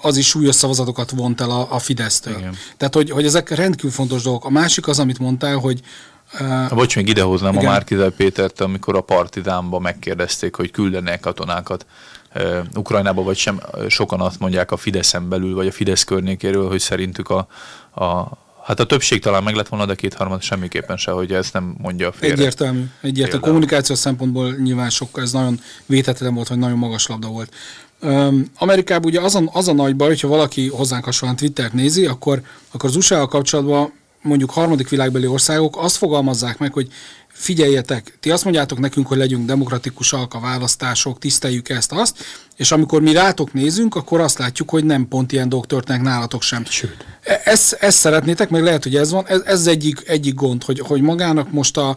az 0.00 0.16
is 0.16 0.26
súlyos 0.26 0.54
szavazatokat 0.54 1.10
vont 1.10 1.40
el 1.40 1.50
a, 1.50 1.74
a 1.74 1.78
Fidesztől. 1.78 2.38
Igen. 2.38 2.56
Tehát, 2.76 2.94
hogy, 2.94 3.10
hogy 3.10 3.24
ezek 3.24 3.50
rendkívül 3.50 3.90
fontos 3.90 4.22
dolgok. 4.22 4.44
A 4.44 4.50
másik 4.50 4.88
az, 4.88 4.98
amit 4.98 5.18
mondtál, 5.18 5.56
hogy 5.56 5.80
Uh, 6.40 6.74
Bocs, 6.74 6.96
még 6.96 7.08
idehoznám 7.08 7.52
igen. 7.52 7.66
a 7.66 7.70
Márkizaj 7.70 8.10
Pétert, 8.10 8.60
amikor 8.60 8.96
a 8.96 9.00
Partizánba 9.00 9.78
megkérdezték, 9.78 10.54
hogy 10.54 10.70
küldenek 10.70 11.20
katonákat 11.20 11.86
uh, 12.34 12.58
Ukrajnába, 12.74 13.22
vagy 13.22 13.36
sem. 13.36 13.60
Sokan 13.88 14.20
azt 14.20 14.38
mondják 14.38 14.70
a 14.70 14.76
Fideszen 14.76 15.28
belül, 15.28 15.54
vagy 15.54 15.66
a 15.66 15.72
Fidesz 15.72 16.04
környékéről, 16.04 16.68
hogy 16.68 16.80
szerintük 16.80 17.30
a, 17.30 17.46
a 18.04 18.28
Hát 18.68 18.80
a 18.80 18.86
többség 18.86 19.20
talán 19.20 19.42
meg 19.42 19.54
lett 19.54 19.68
volna, 19.68 19.86
de 19.86 19.94
kétharmad 19.94 20.42
semmiképpen 20.42 20.96
se, 20.96 21.10
hogy 21.10 21.32
ezt 21.32 21.52
nem 21.52 21.74
mondja 21.78 22.08
a 22.08 22.12
félre. 22.12 22.34
Egyértelmű. 22.34 22.84
Egyértelmű. 23.00 23.42
A 23.42 23.46
kommunikáció 23.46 23.94
szempontból 23.94 24.54
nyilván 24.62 24.90
sokkal, 24.90 25.22
ez 25.22 25.32
nagyon 25.32 25.60
vétetlen 25.86 26.34
volt, 26.34 26.48
vagy 26.48 26.58
nagyon 26.58 26.78
magas 26.78 27.06
labda 27.06 27.28
volt. 27.28 27.52
Um, 28.02 28.44
Amerikában 28.58 29.08
ugye 29.08 29.20
az 29.20 29.34
a, 29.34 29.42
az 29.52 29.68
a 29.68 29.72
nagy 29.72 29.96
baj, 29.96 30.08
hogyha 30.08 30.28
valaki 30.28 30.68
hozzánk 30.68 31.04
hasonlóan 31.04 31.38
Twittert 31.40 31.72
nézi, 31.72 32.06
akkor, 32.06 32.42
akkor 32.70 32.88
az 32.88 32.96
usa 32.96 33.26
kapcsolatban 33.26 33.92
mondjuk 34.22 34.50
harmadik 34.50 34.88
világbeli 34.88 35.26
országok 35.26 35.76
azt 35.76 35.96
fogalmazzák 35.96 36.58
meg, 36.58 36.72
hogy 36.72 36.88
figyeljetek, 37.28 38.16
ti 38.20 38.30
azt 38.30 38.44
mondjátok 38.44 38.78
nekünk, 38.78 39.06
hogy 39.06 39.18
legyünk 39.18 39.46
demokratikusak 39.46 40.34
a 40.34 40.40
választások, 40.40 41.18
tiszteljük 41.18 41.68
ezt, 41.68 41.92
azt, 41.92 42.24
és 42.56 42.72
amikor 42.72 43.02
mi 43.02 43.12
rátok 43.12 43.52
nézünk, 43.52 43.94
akkor 43.94 44.20
azt 44.20 44.38
látjuk, 44.38 44.70
hogy 44.70 44.84
nem 44.84 45.08
pont 45.08 45.32
ilyen 45.32 45.48
dolgok 45.48 45.68
történnek 45.68 46.02
nálatok 46.02 46.42
sem. 46.42 46.64
Sőt. 46.64 47.04
E, 47.22 47.40
ezt, 47.44 47.72
ezt 47.72 47.98
szeretnétek, 47.98 48.50
meg 48.50 48.62
lehet, 48.62 48.82
hogy 48.82 48.96
ez 48.96 49.10
van, 49.10 49.26
ez, 49.26 49.40
ez 49.44 49.66
egyik, 49.66 50.02
egyik 50.06 50.34
gond, 50.34 50.64
hogy, 50.64 50.78
hogy 50.78 51.00
magának 51.00 51.52
most 51.52 51.76
a, 51.76 51.96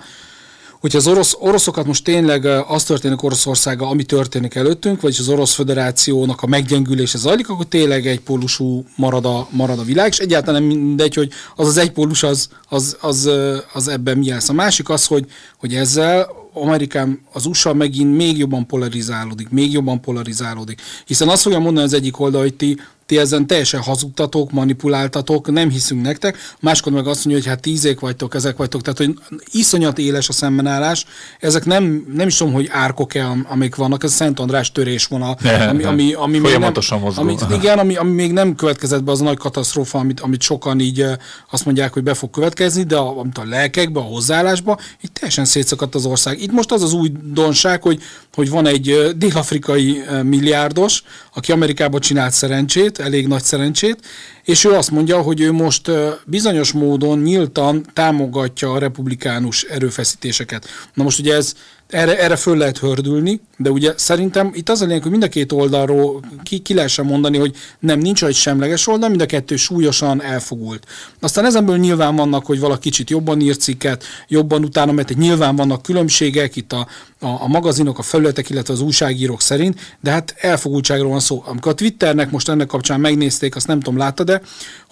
hogyha 0.82 0.98
az 0.98 1.08
orosz, 1.08 1.36
oroszokat 1.40 1.86
most 1.86 2.04
tényleg 2.04 2.46
az 2.46 2.84
történik 2.84 3.24
Oroszországa, 3.24 3.88
ami 3.88 4.04
történik 4.04 4.56
előttünk, 4.56 5.02
vagyis 5.02 5.20
az 5.20 5.30
Orosz 5.30 5.54
Föderációnak 5.54 6.42
a 6.42 6.48
meggyengülése 6.48 7.18
zajlik, 7.18 7.50
akkor 7.50 7.66
tényleg 7.66 8.08
egy 8.08 8.20
pólusú 8.20 8.86
marad 8.96 9.26
a, 9.26 9.48
marad 9.52 9.80
a 9.80 9.84
világ, 9.84 10.12
és 10.12 10.18
egyáltalán 10.18 10.64
nem 10.64 10.78
mindegy, 10.78 11.14
hogy 11.16 11.32
az 11.56 11.68
az 11.68 11.78
egy 11.78 11.92
pólus 11.92 12.24
az, 12.24 12.50
az, 12.70 12.98
az, 13.02 13.30
az 13.74 13.88
ebben 13.88 14.18
mi 14.18 14.30
lesz. 14.30 14.50
A 14.50 14.54
másik 14.54 14.90
az, 14.90 15.06
hogy, 15.06 15.26
hogy 15.58 15.76
ezzel 15.76 16.28
Amerikán, 16.54 17.20
az 17.34 17.46
USA 17.46 17.74
megint 17.74 18.16
még 18.16 18.38
jobban 18.38 18.66
polarizálódik, 18.66 19.50
még 19.50 19.72
jobban 19.72 20.02
polarizálódik. 20.02 20.82
Hiszen 21.06 21.30
azt 21.30 21.42
fogja 21.42 21.60
mondani 21.60 21.86
az 21.86 21.94
egyik 21.94 22.20
oldal, 22.20 22.42
hogy 22.42 22.54
ti 22.54 22.78
ti 23.12 23.18
ezen 23.18 23.48
teljesen 23.48 23.82
hazudtatok, 23.82 24.52
manipuláltatok, 24.52 25.52
nem 25.52 25.70
hiszünk 25.70 26.02
nektek, 26.02 26.38
máskor 26.60 26.94
meg 26.94 27.08
azt 27.08 27.26
mondja, 27.26 27.44
hogy 27.44 27.52
hát 27.52 27.62
tízék 27.62 28.00
vagytok, 28.00 28.36
ezek 28.36 28.58
vagytok, 28.58 28.82
tehát 28.82 28.98
hogy 28.98 29.40
iszonyat 29.52 29.98
éles 29.98 30.30
a 30.30 30.32
szembenállás, 30.32 31.06
ezek 31.40 31.66
nem, 31.66 32.06
nem 32.14 32.28
is 32.28 32.36
tudom, 32.36 32.54
hogy 32.54 32.70
árkok-e, 32.72 33.28
amik 33.50 33.76
vannak, 33.76 34.04
ez 34.04 34.14
Szent 34.14 34.40
András 34.40 34.72
törésvonal, 34.72 35.38
ami, 35.70 35.84
ami, 35.84 36.14
ami 36.14 36.38
még 36.38 36.58
nem, 36.58 36.74
ami, 37.16 37.36
igen, 37.54 37.80
ami, 37.80 37.96
ami, 37.96 38.12
még 38.12 38.32
nem 38.32 38.56
következett 38.56 39.04
be 39.04 39.12
az 39.12 39.22
a 39.22 39.24
nagy 39.24 39.38
katasztrófa, 39.38 40.00
amit, 40.00 40.20
amit 40.20 40.42
sokan 40.42 40.80
így 40.80 41.06
azt 41.50 41.66
mondják, 41.66 41.94
hogy 41.94 42.04
be 42.04 42.14
fog 42.14 42.30
következni, 42.30 42.84
de 42.84 42.96
a, 42.96 43.20
amit 43.20 43.38
a 43.38 43.46
lelkekbe, 43.46 44.00
a 44.00 44.04
hozzáállásba, 44.04 44.80
itt 45.02 45.14
teljesen 45.14 45.46
szétszakadt 45.46 45.96
az 45.96 46.06
ország. 46.06 46.42
Itt 46.42 46.52
most 46.52 46.72
az 46.72 46.84
az 46.84 46.94
új 46.94 47.12
donság, 47.24 47.82
hogy, 47.82 48.02
hogy 48.34 48.50
van 48.50 48.66
egy 48.66 49.12
dél-afrikai 49.16 50.04
milliárdos, 50.24 51.04
aki 51.34 51.52
Amerikában 51.52 52.00
csinált 52.00 52.34
szerencsét, 52.34 53.00
elég 53.00 53.28
nagy 53.28 53.44
szerencsét, 53.44 54.00
és 54.44 54.64
ő 54.64 54.72
azt 54.72 54.92
mondja, 54.92 55.22
hogy 55.22 55.42
ő 55.42 55.52
most 55.52 55.92
bizonyos 56.26 56.72
módon 56.72 57.20
nyíltan 57.20 57.86
támogatja 57.94 58.72
a 58.72 58.80
republikánus 58.80 59.64
erőfeszítéseket. 59.64 60.68
Na 60.94 61.04
most 61.04 61.20
ugye 61.20 61.36
ez 61.36 61.54
erre, 61.92 62.20
erre 62.20 62.36
föl 62.36 62.58
lehet 62.58 62.78
hördülni, 62.78 63.42
de 63.58 63.70
ugye 63.70 63.94
szerintem 63.98 64.52
itt 64.54 64.70
az 64.70 64.82
a 64.82 64.86
lényeg, 64.86 65.02
hogy 65.02 65.12
mind 65.12 65.24
a 65.24 65.28
két 65.28 65.52
oldalról 65.52 66.20
ki, 66.44 66.60
ki 66.60 66.74
lehessen 66.74 67.06
mondani, 67.06 67.38
hogy 67.38 67.56
nem, 67.80 68.00
nincs 68.00 68.24
egy 68.24 68.36
semleges 68.36 68.88
oldal, 68.88 69.10
mind 69.10 69.22
a 69.22 69.26
kettő 69.26 69.56
súlyosan 69.56 70.22
elfogult. 70.22 70.86
Aztán 71.20 71.46
ezenből 71.46 71.78
nyilván 71.78 72.16
vannak, 72.16 72.46
hogy 72.46 72.60
valaki 72.60 72.90
kicsit 72.92 73.10
jobban 73.10 73.40
ír 73.40 73.58
cikket, 73.58 74.04
jobban 74.28 74.64
utána, 74.64 74.92
mert 74.92 75.16
nyilván 75.18 75.56
vannak 75.56 75.82
különbségek 75.82 76.56
itt 76.56 76.74
a, 76.74 76.88
a, 77.20 77.28
a 77.28 77.48
magazinok, 77.48 77.98
a 77.98 78.02
felületek, 78.02 78.50
illetve 78.50 78.74
az 78.74 78.82
újságírók 78.82 79.42
szerint, 79.42 79.96
de 80.02 80.12
hát 80.12 80.36
elfogultságról 80.38 81.10
van 81.10 81.20
szó. 81.20 81.44
Amikor 81.46 81.72
a 81.72 81.76
Twitternek 81.76 82.32
most 82.32 82.50
ennek 82.50 82.68
kapcsán 82.68 83.00
megnézték, 83.00 83.56
azt 83.56 83.68
nem 83.68 83.80
tudom, 83.80 84.00
látta, 84.00 84.42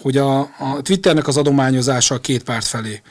hogy 0.02 0.18
a, 0.18 0.40
a 0.40 0.82
Twitternek 0.82 1.28
az 1.28 1.38
adományozása 1.38 2.16
a 2.16 2.20
két 2.20 2.44
párt 2.44 2.66
felé 2.66 3.02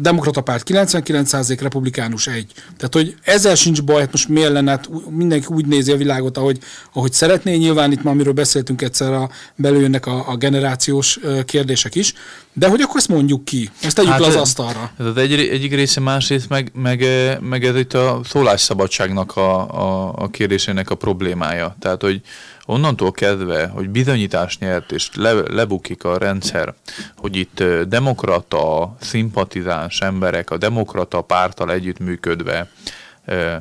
demokrata 0.00 0.40
párt 0.40 0.68
99%, 0.70 1.58
republikánus 1.60 2.26
1. 2.26 2.52
Tehát, 2.76 2.94
hogy 2.94 3.14
ezzel 3.22 3.54
sincs 3.54 3.82
baj, 3.82 4.00
hát 4.00 4.10
most 4.12 4.28
miért 4.28 4.52
lenne, 4.52 4.70
hát 4.70 4.88
mindenki 5.08 5.46
úgy 5.48 5.66
nézi 5.66 5.92
a 5.92 5.96
világot, 5.96 6.36
ahogy, 6.36 6.58
ahogy 6.92 7.12
szeretné. 7.12 7.56
Nyilván 7.56 7.92
itt 7.92 8.02
ma, 8.02 8.10
amiről 8.10 8.32
beszéltünk 8.32 8.82
egyszer, 8.82 9.12
a, 9.12 9.30
belőjönnek 9.54 10.06
a, 10.06 10.28
a 10.28 10.36
generációs 10.36 11.18
kérdések 11.44 11.94
is, 11.94 12.14
de 12.52 12.68
hogy 12.68 12.80
akkor 12.80 12.96
ezt 12.96 13.08
mondjuk 13.08 13.44
ki, 13.44 13.70
ezt 13.82 13.96
tegyük 13.96 14.10
hát 14.10 14.20
le 14.20 14.26
az 14.26 14.36
asztalra. 14.36 14.90
Ez 14.98 15.06
az 15.06 15.16
egy, 15.16 15.32
egyik 15.32 15.74
része, 15.74 16.00
másrészt 16.00 16.48
meg, 16.48 16.70
meg, 16.74 17.06
meg 17.40 17.64
ez 17.64 17.76
itt 17.76 17.94
a 17.94 18.20
szólásszabadságnak 18.24 19.36
a, 19.36 19.68
a, 19.70 20.12
a 20.16 20.28
kérdésének 20.28 20.90
a 20.90 20.94
problémája. 20.94 21.76
Tehát, 21.78 22.02
hogy 22.02 22.20
onnantól 22.66 23.12
kezdve, 23.12 23.66
hogy 23.66 23.88
bizonyítást 23.88 24.60
nyert 24.60 24.92
és 24.92 25.08
le, 25.14 25.32
lebukik 25.32 26.04
a 26.04 26.18
rendszer, 26.18 26.74
hogy 27.16 27.36
itt 27.36 27.64
demokrata, 27.88 28.94
szimpatizáns 29.00 30.00
emberek 30.00 30.50
a 30.50 30.56
demokrata 30.56 31.20
pártal 31.20 31.72
együttműködve 31.72 32.70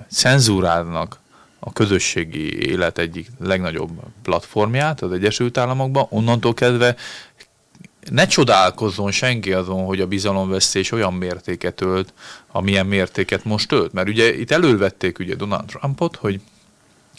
cenzúráznak 0.09 1.19
a 1.59 1.73
közösségi 1.73 2.69
élet 2.69 2.97
egyik 2.97 3.27
legnagyobb 3.39 3.91
platformját 4.23 5.01
az 5.01 5.11
Egyesült 5.11 5.57
Államokban, 5.57 6.05
onnantól 6.09 6.53
kezdve 6.53 6.95
ne 8.09 8.25
csodálkozzon 8.25 9.11
senki 9.11 9.53
azon, 9.53 9.85
hogy 9.85 10.01
a 10.01 10.07
bizalomvesztés 10.07 10.91
olyan 10.91 11.13
mértéket 11.13 11.81
ölt, 11.81 12.13
amilyen 12.51 12.85
mértéket 12.85 13.43
most 13.43 13.71
ölt. 13.71 13.93
Mert 13.93 14.07
ugye 14.07 14.39
itt 14.39 14.51
elővették 14.51 15.19
ugye 15.19 15.35
Donald 15.35 15.65
Trumpot, 15.65 16.15
hogy 16.15 16.39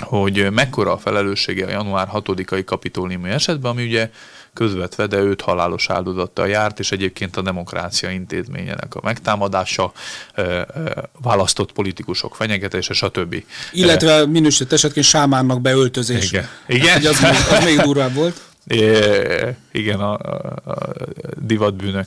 hogy 0.03 0.51
mekkora 0.51 0.93
a 0.93 0.99
felelőssége 0.99 1.67
a 1.67 1.71
január 1.71 2.09
6-ai 2.13 2.63
kapitóliumi 2.65 3.31
esetben, 3.31 3.71
ami 3.71 3.85
ugye 3.85 4.11
közvetve, 4.55 5.07
de 5.07 5.17
őt 5.17 5.41
halálos 5.41 5.91
áldozattal 5.91 6.49
járt, 6.49 6.79
és 6.79 6.93
egyébként 6.93 7.37
a 7.37 7.43
demokrácia 7.43 8.11
intézményének 8.11 8.95
a 8.95 9.01
megtámadása, 9.03 9.93
választott 11.23 11.73
politikusok 11.73 12.35
fenyegetése, 12.35 12.95
stb. 12.95 13.45
Illetve 13.73 14.27
minősített 14.27 14.73
esetként 14.73 15.07
sámánnak 15.07 15.61
beöltözés. 15.61 16.31
Igen. 16.31 16.49
Igen? 16.67 17.03
Hát, 17.03 17.05
az, 17.05 17.21
még, 17.21 17.59
az 17.59 17.65
még 17.65 17.81
durvább 17.81 18.15
volt. 18.15 18.41
É, 18.67 19.57
igen, 19.73 20.01
a, 20.01 20.13
a, 20.13 20.55
a 20.65 20.77
divatbűnök. 21.37 22.07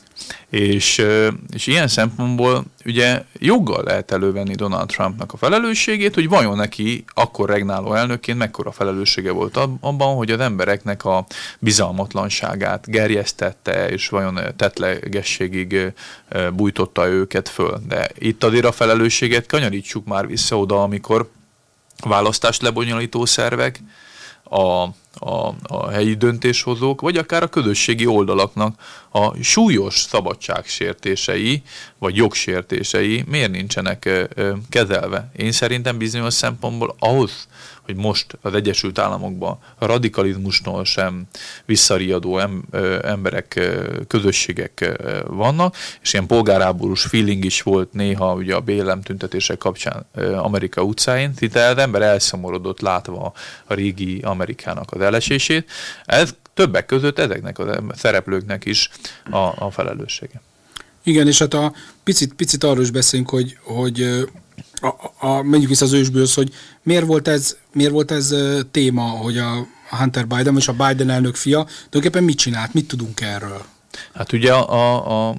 És, 0.50 1.06
és 1.54 1.68
ilyen 1.68 1.88
szempontból 1.88 2.66
ugye 2.86 3.24
joggal 3.40 3.84
lehet 3.84 4.12
elővenni 4.12 4.56
Donald 4.56 4.88
Trumpnak 4.88 5.34
a 5.34 5.38
felelősségét, 5.38 6.14
hogy 6.14 6.30
vajon 6.30 6.56
neki 6.56 7.06
akkor 7.14 7.50
regnáló 7.50 7.94
elnökként 7.94 8.38
mekkora 8.38 8.72
felelőssége 8.72 9.32
volt 9.32 9.58
abban, 9.80 10.16
hogy 10.16 10.32
az 10.32 10.40
embereknek 10.40 11.06
a 11.06 11.26
bizalmatlanságát 11.60 12.90
gerjesztette, 12.90 13.90
és 13.90 14.10
vajon 14.10 14.40
tetlegességig 14.56 15.94
bújtotta 16.54 17.08
őket 17.08 17.50
föl. 17.50 17.82
De 17.88 18.10
itt 18.18 18.44
azért 18.44 18.66
a 18.66 18.72
felelősséget 18.72 19.46
kanyarítsuk 19.46 20.06
már 20.06 20.28
vissza 20.28 20.60
oda, 20.60 20.84
amikor 20.84 21.30
választást 22.04 22.62
lebonyolító 22.62 23.26
szervek, 23.26 23.80
a 24.50 24.88
a, 25.20 25.54
a 25.64 25.90
helyi 25.90 26.14
döntéshozók, 26.14 27.02
vagy 27.02 27.18
akár 27.18 27.44
a 27.44 27.48
közösségi 27.48 28.06
oldalaknak 28.06 28.82
a 29.12 29.44
súlyos 29.44 29.96
szabadságsértései, 30.00 31.64
vagy 31.98 32.16
jogsértései 32.16 33.24
miért 33.28 33.52
nincsenek 33.52 34.30
kezelve. 34.70 35.32
Én 35.36 35.52
szerintem 35.52 35.98
bizonyos 35.98 36.34
szempontból 36.34 36.96
ahhoz, 37.00 37.48
hogy 37.86 37.96
most 37.96 38.38
az 38.42 38.54
Egyesült 38.54 39.00
Államokban 39.00 39.58
a 39.78 39.86
radikalizmusnól 39.86 40.86
sem 40.86 41.28
visszariadó 41.66 42.40
emberek, 43.02 43.70
közösségek 44.08 45.00
vannak, 45.28 45.76
és 46.02 46.14
ilyen 46.14 46.26
polgáráborús 46.26 47.02
feeling 47.02 47.46
is 47.46 47.62
volt 47.62 47.94
néha 47.94 48.34
ugye 48.34 48.56
a 48.56 48.60
BLM 48.60 49.02
tüntetések 49.02 49.58
kapcsán 49.58 50.06
Amerika 50.38 50.82
utcáin, 50.82 51.34
szinte 51.36 51.68
az 51.68 51.78
ember 51.78 52.02
elszomorodott 52.02 52.80
látva 52.82 53.34
a 53.66 53.74
régi 53.74 54.20
Amerikának 54.20 54.92
az 54.92 55.02
elesését. 55.02 55.72
Ez 56.06 56.36
többek 56.54 56.86
között 56.86 57.20
ezeknek 57.20 57.60
a 57.60 57.84
szereplőknek 57.96 58.66
is 58.66 58.90
a, 59.32 59.38
a 59.38 59.72
felelőssége. 59.72 60.42
Igen, 61.06 61.28
és 61.28 61.40
hát 61.40 61.54
a 61.54 61.74
picit, 62.04 62.34
picit 62.34 62.64
arról 62.64 62.84
is 62.84 62.92
beszélünk, 62.92 63.30
hogy, 63.30 63.58
hogy 63.64 64.02
a, 64.82 64.88
a, 65.28 65.42
menjünk 65.42 65.70
vissza 65.70 65.86
az 65.86 65.94
ősbőz, 65.94 66.34
hogy 66.34 66.54
miért 66.84 67.06
volt 67.06 67.28
ez, 67.28 67.58
miért 67.74 67.92
volt 67.92 68.12
ez 68.12 68.36
téma, 68.72 69.04
hogy 69.04 69.38
a 69.38 69.68
Hunter 69.90 70.28
Biden, 70.28 70.58
és 70.58 70.68
a 70.68 70.74
Biden 70.74 71.10
elnök 71.10 71.36
fia 71.36 71.64
tulajdonképpen 71.64 72.24
mit 72.24 72.38
csinált, 72.38 72.74
mit 72.74 72.88
tudunk 72.88 73.22
erről? 73.22 73.66
Hát 74.14 74.34
ugye 74.34 74.54
a, 74.54 74.72
a, 74.72 75.30
a 75.30 75.36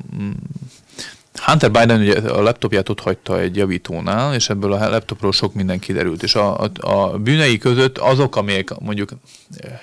Hunter 1.44 1.70
Biden 1.70 2.00
ugye 2.00 2.18
a 2.18 2.42
laptopját 2.42 2.88
ott 2.88 3.00
hagyta 3.00 3.40
egy 3.40 3.56
javítónál, 3.56 4.34
és 4.34 4.48
ebből 4.48 4.72
a 4.72 4.88
laptopról 4.88 5.32
sok 5.32 5.54
minden 5.54 5.78
kiderült. 5.78 6.22
És 6.22 6.34
a, 6.34 6.60
a, 6.60 6.70
a 6.80 7.18
bűnei 7.18 7.58
között 7.58 7.98
azok, 7.98 8.36
amelyek 8.36 8.78
mondjuk 8.78 9.10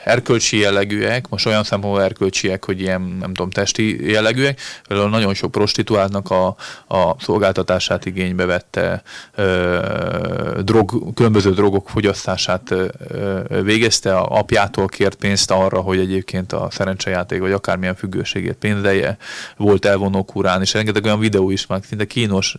erkölcsi 0.04 0.58
jellegűek, 0.58 1.30
most 1.30 1.46
olyan 1.46 1.64
szempontból 1.64 2.04
erkölcsiek, 2.04 2.66
hogy 2.66 2.82
ilyen, 2.82 3.02
nem 3.02 3.34
tudom, 3.34 3.50
testi 3.50 4.12
jellegűek, 4.12 4.60
például 4.88 5.10
nagyon 5.10 5.34
sok 5.34 5.52
prostituáltnak 5.52 6.30
a, 6.32 6.56
a 6.88 7.16
szolgáltatását 7.20 8.06
igénybe 8.06 8.46
vette, 8.46 9.02
ö, 9.36 9.80
drog, 10.62 11.14
különböző 11.14 11.52
drogok 11.52 11.90
fogyasztását 11.90 12.72
ö, 12.72 12.88
végezte, 13.64 14.18
a 14.18 14.38
apjától 14.38 14.88
kért 14.88 15.16
pénzt 15.16 15.52
arra, 15.52 15.80
hogy 15.80 16.00
egyébként 16.00 16.54
a 16.54 16.68
szerencsejáték 16.72 17.40
vagy 17.40 17.52
akármilyen 17.52 17.96
függőségét 17.96 18.54
pénzelje, 18.54 19.18
volt 19.58 19.86
elvonó 19.86 20.24
kurán, 20.24 20.62
és 20.62 20.74
rengeteg 20.74 21.04
olyan 21.04 21.20
videó 21.20 21.43
is, 21.52 21.66
már 21.66 21.82
szinte 21.88 22.06
kínos 22.06 22.56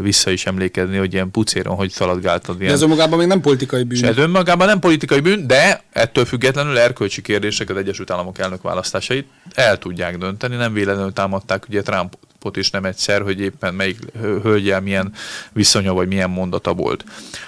vissza 0.00 0.30
is 0.30 0.46
emlékezni, 0.46 0.96
hogy 0.96 1.12
ilyen 1.12 1.30
pucéron, 1.30 1.76
hogy 1.76 1.90
szaladgáltad. 1.90 2.56
Ilyen. 2.56 2.68
De 2.68 2.74
ez 2.74 2.82
önmagában 2.82 3.18
még 3.18 3.26
nem 3.26 3.40
politikai 3.40 3.82
bűn. 3.82 3.98
És 3.98 4.08
ez 4.08 4.16
önmagában 4.16 4.66
nem 4.66 4.78
politikai 4.78 5.20
bűn, 5.20 5.46
de 5.46 5.82
ettől 5.92 6.24
függetlenül 6.24 6.78
erkölcsi 6.78 7.22
kérdések 7.22 7.70
az 7.70 7.76
Egyesült 7.76 8.10
Államok 8.10 8.38
elnök 8.38 8.62
választásait 8.62 9.26
el 9.54 9.78
tudják 9.78 10.18
dönteni, 10.18 10.56
nem 10.56 10.72
véletlenül 10.72 11.12
támadták 11.12 11.64
ugye 11.68 11.82
Trumpot 11.82 12.56
is 12.56 12.70
nem 12.70 12.84
egyszer, 12.84 13.22
hogy 13.22 13.40
éppen 13.40 13.74
melyik 13.74 13.98
hölgyel 14.42 14.80
milyen 14.80 15.12
viszonya 15.52 15.92
vagy 15.92 16.08
milyen 16.08 16.30
mondata 16.30 16.72
volt. 16.72 17.04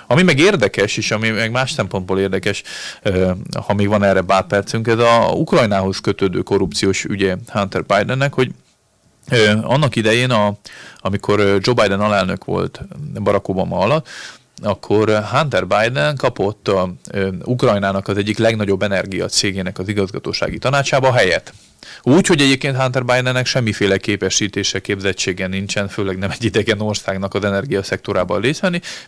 Ami 0.06 0.22
meg 0.22 0.38
érdekes, 0.38 0.96
és 0.96 1.10
ami 1.10 1.30
meg 1.30 1.50
más 1.50 1.70
szempontból 1.70 2.18
érdekes, 2.18 2.62
ha 3.66 3.74
még 3.74 3.88
van 3.88 4.02
erre 4.02 4.20
bár 4.20 4.46
percünk, 4.46 4.88
ez 4.88 4.98
a 4.98 5.32
Ukrajnához 5.34 5.98
kötődő 5.98 6.40
korrupciós 6.40 7.04
ügye 7.04 7.36
Hunter 7.46 7.84
Bidennek, 7.84 8.34
hogy 8.34 8.50
annak 9.62 9.96
idején, 9.96 10.30
a, 10.30 10.54
amikor 10.98 11.40
Joe 11.40 11.74
Biden 11.74 12.00
alelnök 12.00 12.44
volt 12.44 12.80
Barack 13.22 13.48
Obama 13.48 13.78
alatt, 13.78 14.08
akkor 14.62 15.24
Hunter 15.30 15.66
Biden 15.66 16.16
kapott 16.16 16.68
a, 16.68 16.94
Ukrajnának 17.44 18.08
az 18.08 18.16
egyik 18.16 18.38
legnagyobb 18.38 18.82
energiacégének 18.82 19.78
az 19.78 19.88
igazgatósági 19.88 20.58
tanácsába 20.58 21.12
helyet. 21.12 21.52
Úgy, 22.02 22.26
hogy 22.26 22.40
egyébként 22.40 22.76
Hunter 22.76 23.04
Bidennek 23.04 23.46
semmiféle 23.46 23.96
képesítése, 23.96 24.80
képzettsége 24.80 25.46
nincsen, 25.46 25.88
főleg 25.88 26.18
nem 26.18 26.30
egy 26.30 26.44
idegen 26.44 26.80
országnak 26.80 27.34
az 27.34 27.44
energiaszektorában 27.44 28.40
részt 28.40 28.62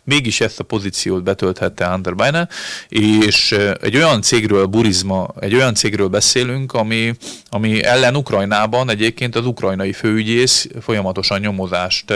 mégis 0.04 0.40
ezt 0.40 0.60
a 0.60 0.64
pozíciót 0.64 1.22
betölthette 1.22 1.86
Hunter 1.86 2.14
Biden, 2.14 2.48
és 2.88 3.52
egy 3.80 3.96
olyan 3.96 4.22
cégről, 4.22 4.66
Burizma, 4.66 5.28
egy 5.40 5.54
olyan 5.54 5.74
cégről 5.74 6.08
beszélünk, 6.08 6.72
ami, 6.72 7.14
ami 7.50 7.84
ellen 7.84 8.16
Ukrajnában 8.16 8.90
egyébként 8.90 9.34
az 9.36 9.46
ukrajnai 9.46 9.92
főügyész 9.92 10.68
folyamatosan 10.80 11.40
nyomozást, 11.40 12.12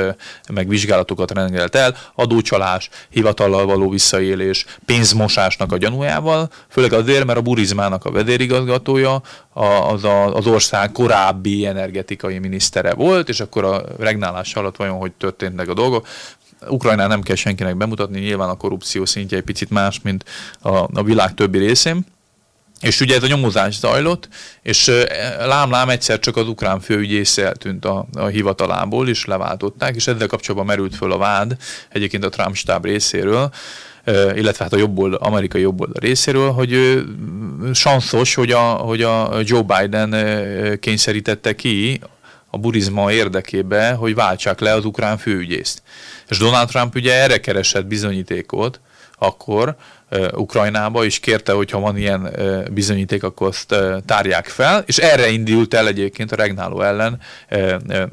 meg 0.53 0.69
vizsgálatokat 0.69 1.31
rendelt 1.31 1.75
el, 1.75 1.97
adócsalás, 2.15 2.89
hivatallal 3.11 3.67
való 3.67 3.91
visszaélés, 3.91 4.65
pénzmosásnak 4.87 5.73
a 5.73 5.77
gyanújával, 5.77 6.51
főleg 6.69 6.93
azért, 6.93 7.25
mert 7.25 7.39
a 7.39 7.43
Burizmának 7.43 8.05
a 8.05 8.11
vezérigazgatója 8.11 9.23
az, 9.61 10.05
az 10.33 10.47
ország 10.47 10.93
korábbi 10.93 11.67
energetikai 11.67 12.39
minisztere 12.39 12.95
volt, 12.95 13.29
és 13.29 13.41
akkor 13.41 13.65
a 13.65 13.83
regnálás 13.99 14.55
alatt 14.55 14.77
vajon 14.77 14.99
hogy 14.99 15.13
történtek 15.13 15.69
a 15.69 15.75
dolgok. 15.75 16.07
Ukrajnán 16.69 17.09
nem 17.09 17.23
kell 17.23 17.37
senkinek 17.37 17.77
bemutatni, 17.77 18.21
nyilván 18.21 18.49
a 18.49 18.57
korrupció 18.57 19.05
szintje 19.05 19.37
egy 19.37 19.43
picit 19.43 19.71
más, 19.71 20.01
mint 20.03 20.25
a, 20.61 20.77
a 20.77 21.03
világ 21.03 21.35
többi 21.35 21.59
részén. 21.59 22.07
És 22.81 23.01
ugye 23.01 23.17
ez 23.17 23.23
a 23.23 23.27
nyomozás 23.27 23.79
zajlott, 23.79 24.29
és 24.63 24.91
lám-lám 25.39 25.89
egyszer 25.89 26.19
csak 26.19 26.37
az 26.37 26.49
ukrán 26.49 26.81
főügyész 26.81 27.39
eltűnt 27.39 27.85
a, 27.85 28.07
a 28.15 28.27
hivatalából, 28.27 29.09
és 29.09 29.25
leváltották, 29.25 29.95
és 29.95 30.07
ezzel 30.07 30.27
kapcsolatban 30.27 30.69
merült 30.69 30.97
föl 30.97 31.13
a 31.13 31.19
vád 31.19 31.57
egyébként 31.89 32.25
a 32.25 32.29
Trump 32.29 32.55
stáb 32.55 32.85
részéről, 32.85 33.51
illetve 34.07 34.65
hát 34.65 34.73
a 34.73 34.77
jobbold, 34.77 35.17
amerikai 35.19 35.61
jobboldal 35.61 36.01
részéről, 36.01 36.51
hogy 36.51 37.03
sanszos, 37.75 38.35
hogy 38.35 38.51
a, 38.51 38.61
hogy 38.61 39.03
a 39.03 39.31
Joe 39.43 39.63
Biden 39.63 40.15
kényszerítette 40.81 41.55
ki 41.55 42.01
a 42.51 42.59
burizma 42.59 43.13
érdekébe, 43.13 43.93
hogy 43.93 44.15
váltsák 44.15 44.61
le 44.61 44.73
az 44.73 44.85
ukrán 44.85 45.19
főügyészt. 45.19 45.83
És 46.29 46.39
Donald 46.39 46.69
Trump 46.69 46.95
ugye 46.95 47.15
erre 47.15 47.41
keresett 47.41 47.87
bizonyítékot 47.87 48.81
akkor, 49.19 49.77
Ukrajnába, 50.35 51.05
és 51.05 51.21
kérte, 51.21 51.53
hogy 51.53 51.71
ha 51.71 51.81
van 51.81 51.97
ilyen 51.97 52.31
bizonyíték, 52.73 53.23
akkor 53.23 53.49
azt 53.49 53.75
tárják 54.07 54.47
fel, 54.47 54.83
és 54.87 54.99
erre 54.99 55.29
indult 55.29 55.75
el 55.75 55.87
egyébként 55.87 56.33
a 56.33 56.37
regnáló 56.37 56.83
ellen, 56.83 57.21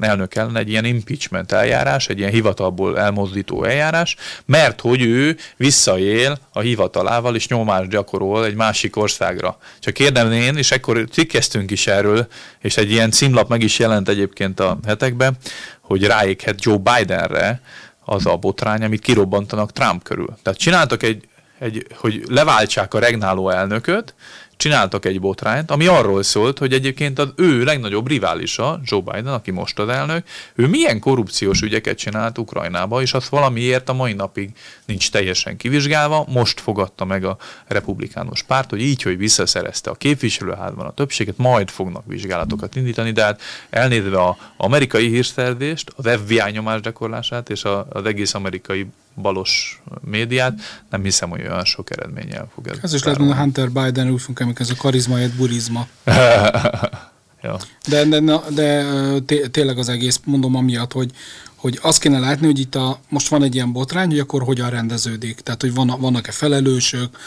elnök 0.00 0.34
ellen 0.34 0.56
egy 0.56 0.68
ilyen 0.68 0.84
impeachment 0.84 1.52
eljárás, 1.52 2.08
egy 2.08 2.18
ilyen 2.18 2.30
hivatalból 2.30 2.98
elmozdító 2.98 3.64
eljárás, 3.64 4.16
mert 4.44 4.80
hogy 4.80 5.02
ő 5.02 5.36
visszaél 5.56 6.38
a 6.52 6.60
hivatalával, 6.60 7.34
és 7.34 7.48
nyomást 7.48 7.90
gyakorol 7.90 8.44
egy 8.44 8.54
másik 8.54 8.96
országra. 8.96 9.58
Csak 9.80 9.94
kérdem 9.94 10.32
én, 10.32 10.56
és 10.56 10.70
ekkor 10.70 11.04
cikkeztünk 11.10 11.70
is 11.70 11.86
erről, 11.86 12.26
és 12.60 12.76
egy 12.76 12.90
ilyen 12.90 13.10
címlap 13.10 13.48
meg 13.48 13.62
is 13.62 13.78
jelent 13.78 14.08
egyébként 14.08 14.60
a 14.60 14.78
hetekben, 14.86 15.36
hogy 15.80 16.04
ráéghet 16.04 16.64
Joe 16.64 16.76
Bidenre, 16.76 17.60
az 18.04 18.26
a 18.26 18.36
botrány, 18.36 18.82
amit 18.82 19.00
kirobbantanak 19.00 19.72
Trump 19.72 20.02
körül. 20.02 20.36
Tehát 20.42 20.58
csináltak 20.58 21.02
egy 21.02 21.28
egy, 21.58 21.86
hogy 21.94 22.22
leváltsák 22.28 22.94
a 22.94 22.98
regnáló 22.98 23.50
elnököt, 23.50 24.14
csináltak 24.58 25.04
egy 25.04 25.20
botrányt, 25.20 25.70
ami 25.70 25.86
arról 25.86 26.22
szólt, 26.22 26.58
hogy 26.58 26.72
egyébként 26.72 27.18
az 27.18 27.28
ő 27.36 27.64
legnagyobb 27.64 28.08
riválisa, 28.08 28.80
Joe 28.84 29.00
Biden, 29.00 29.32
aki 29.32 29.50
most 29.50 29.78
az 29.78 29.88
elnök, 29.88 30.26
ő 30.54 30.66
milyen 30.66 31.00
korrupciós 31.00 31.60
ügyeket 31.60 31.98
csinált 31.98 32.38
Ukrajnába, 32.38 33.02
és 33.02 33.12
az 33.12 33.28
valamiért 33.28 33.88
a 33.88 33.92
mai 33.92 34.12
napig 34.12 34.50
nincs 34.84 35.10
teljesen 35.10 35.56
kivizsgálva. 35.56 36.24
Most 36.28 36.60
fogadta 36.60 37.04
meg 37.04 37.24
a 37.24 37.36
republikánus 37.66 38.42
párt, 38.42 38.70
hogy 38.70 38.80
így, 38.80 39.02
hogy 39.02 39.16
visszaszerezte 39.16 39.90
a 39.90 39.94
képviselőházban 39.94 40.86
a 40.86 40.94
többséget, 40.94 41.36
majd 41.36 41.68
fognak 41.68 42.06
vizsgálatokat 42.06 42.76
indítani, 42.76 43.10
de 43.10 43.22
hát 43.22 43.40
elnézve 43.70 44.24
az 44.28 44.34
amerikai 44.56 45.08
hírszerzést, 45.08 45.92
az 45.96 46.08
FBI 46.22 46.50
nyomásgyakorlását 46.50 47.50
és 47.50 47.64
az 47.88 48.04
egész 48.04 48.34
amerikai 48.34 48.86
balos 49.20 49.82
médiát, 50.00 50.60
nem 50.90 51.02
hiszem, 51.02 51.30
hogy 51.30 51.40
olyan 51.40 51.64
sok 51.64 51.90
eredménnyel 51.90 52.48
fog 52.54 52.66
ez. 52.66 52.78
Ez 52.82 52.94
is 52.94 53.02
lehet, 53.02 53.20
hogy 53.20 53.32
Hunter 53.32 53.70
Biden 53.70 54.10
úgy 54.10 54.20
fogunk 54.20 54.58
ez 54.58 54.70
a 54.70 54.74
karizma, 54.74 55.18
egy 55.18 55.32
burizma. 55.32 55.86
ja. 57.42 57.56
De, 57.88 58.04
de, 58.04 58.20
de 58.54 58.84
tényleg 59.50 59.78
az 59.78 59.88
egész, 59.88 60.20
mondom 60.24 60.54
amiatt, 60.54 60.92
hogy, 60.92 61.10
hogy 61.58 61.78
azt 61.82 62.00
kéne 62.00 62.18
látni, 62.18 62.46
hogy 62.46 62.58
itt 62.58 62.74
a, 62.74 63.00
most 63.08 63.28
van 63.28 63.42
egy 63.42 63.54
ilyen 63.54 63.72
botrány, 63.72 64.08
hogy 64.08 64.18
akkor 64.18 64.42
hogyan 64.42 64.70
rendeződik. 64.70 65.40
Tehát, 65.40 65.60
hogy 65.60 65.74
van, 65.74 65.94
vannak-e 66.00 66.32
felelősök, 66.32 67.18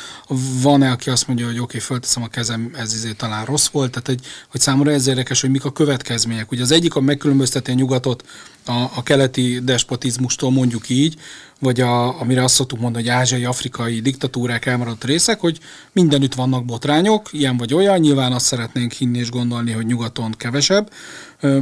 van-e, 0.62 0.92
aki 0.92 1.10
azt 1.10 1.28
mondja, 1.28 1.46
hogy 1.46 1.56
oké, 1.56 1.64
okay, 1.64 1.80
fölteszem 1.80 2.24
a 2.24 2.28
kezem, 2.28 2.72
ez 2.76 2.94
izé 2.94 3.12
talán 3.12 3.46
rossz 3.46 3.68
volt. 3.68 3.92
Tehát, 3.92 4.08
hogy, 4.08 4.20
hogy 4.48 4.62
számomra 4.62 4.92
ez 4.92 5.08
érdekes, 5.08 5.42
hogy 5.42 5.50
mik 5.50 5.66
a 5.66 5.72
következmények. 5.72 6.52
Ugye 6.52 6.62
az 6.62 6.72
egyik 6.72 6.96
a 6.96 7.02
megkülönbözteti 7.02 7.72
a 7.72 7.74
nyugatot 7.74 8.24
a, 8.66 8.72
a 8.72 9.04
keleti 9.04 9.60
despotizmustól 9.64 10.52
mondjuk 10.52 10.90
így, 10.90 11.20
vagy 11.62 11.82
a, 11.82 12.22
amire 12.22 12.44
azt 12.44 12.54
szoktuk 12.54 12.80
mondani, 12.80 13.04
hogy 13.04 13.14
ázsiai, 13.14 13.46
afrikai 13.46 14.00
diktatúrák 14.00 14.66
elmaradt 14.66 15.04
részek, 15.04 15.40
hogy 15.40 15.60
mindenütt 15.92 16.34
vannak 16.34 16.66
botrányok, 16.66 17.30
ilyen 17.32 17.58
vagy 17.58 17.74
olyan, 17.74 18.00
nyilván 18.00 18.32
azt 18.32 18.46
szeretnénk 18.46 18.92
hinni 18.92 19.18
és 19.18 19.30
gondolni, 19.30 19.72
hogy 19.72 19.86
nyugaton 19.86 20.34
kevesebb, 20.38 20.92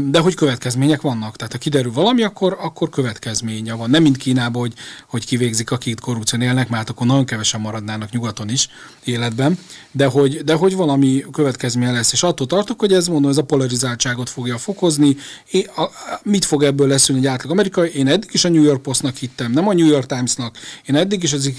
de 0.10 0.20
hogy 0.20 0.36
következmények 0.36 1.02
vannak. 1.02 1.36
Tehát 1.36 1.52
ha 1.52 1.58
kiderül 1.60 1.92
valami, 1.92 2.24
akkor, 2.24 2.58
akkor 2.62 2.90
következménye 2.90 3.74
van. 3.74 3.90
Nem 3.90 4.02
mint 4.02 4.18
Kínában, 4.18 4.62
hogy, 4.62 4.74
hogy 5.08 5.26
kivégzik, 5.26 5.72
akik 5.72 6.00
korrupción 6.00 6.42
élnek, 6.42 6.70
mert 6.70 6.90
akkor 6.90 7.08
nagyon 7.08 7.26
kevesen 7.26 7.62
maradnának 7.62 8.12
nyugaton 8.12 8.50
is 8.50 8.70
életben, 9.04 9.60
de 9.92 10.06
hogy, 10.06 10.44
de 10.44 10.54
hogy 10.54 10.76
valami 10.76 11.26
következménye 11.32 11.92
lesz. 11.92 12.12
És 12.12 12.24
attól 12.24 12.48
tartok, 12.48 12.80
hogy 12.80 12.94
ez 12.94 13.08
mondom, 13.08 13.32
ez 13.32 13.38
a 13.38 13.44
polarizáltságot 13.44 14.30
fogja 14.30 14.58
fokozni. 14.58 15.16
Én, 15.52 15.66
a, 15.76 15.90
mit 16.24 16.46
fog 16.46 16.64
ebből 16.64 16.88
leszülni 16.88 17.22
egy 17.22 17.28
átlag 17.28 17.52
amerikai? 17.52 17.90
Én 17.96 18.08
eddig 18.08 18.30
is 18.32 18.46
a 18.46 18.50
New 18.50 18.64
York 18.64 18.82
Postnak 18.82 19.16
hittem, 19.16 19.52
nem 19.52 19.68
a 19.68 19.74
New 19.74 19.89
York 19.90 20.06
Timesnak. 20.06 20.58
Én 20.86 20.96
eddig 20.96 21.24
is 21.24 21.34
az 21.34 21.52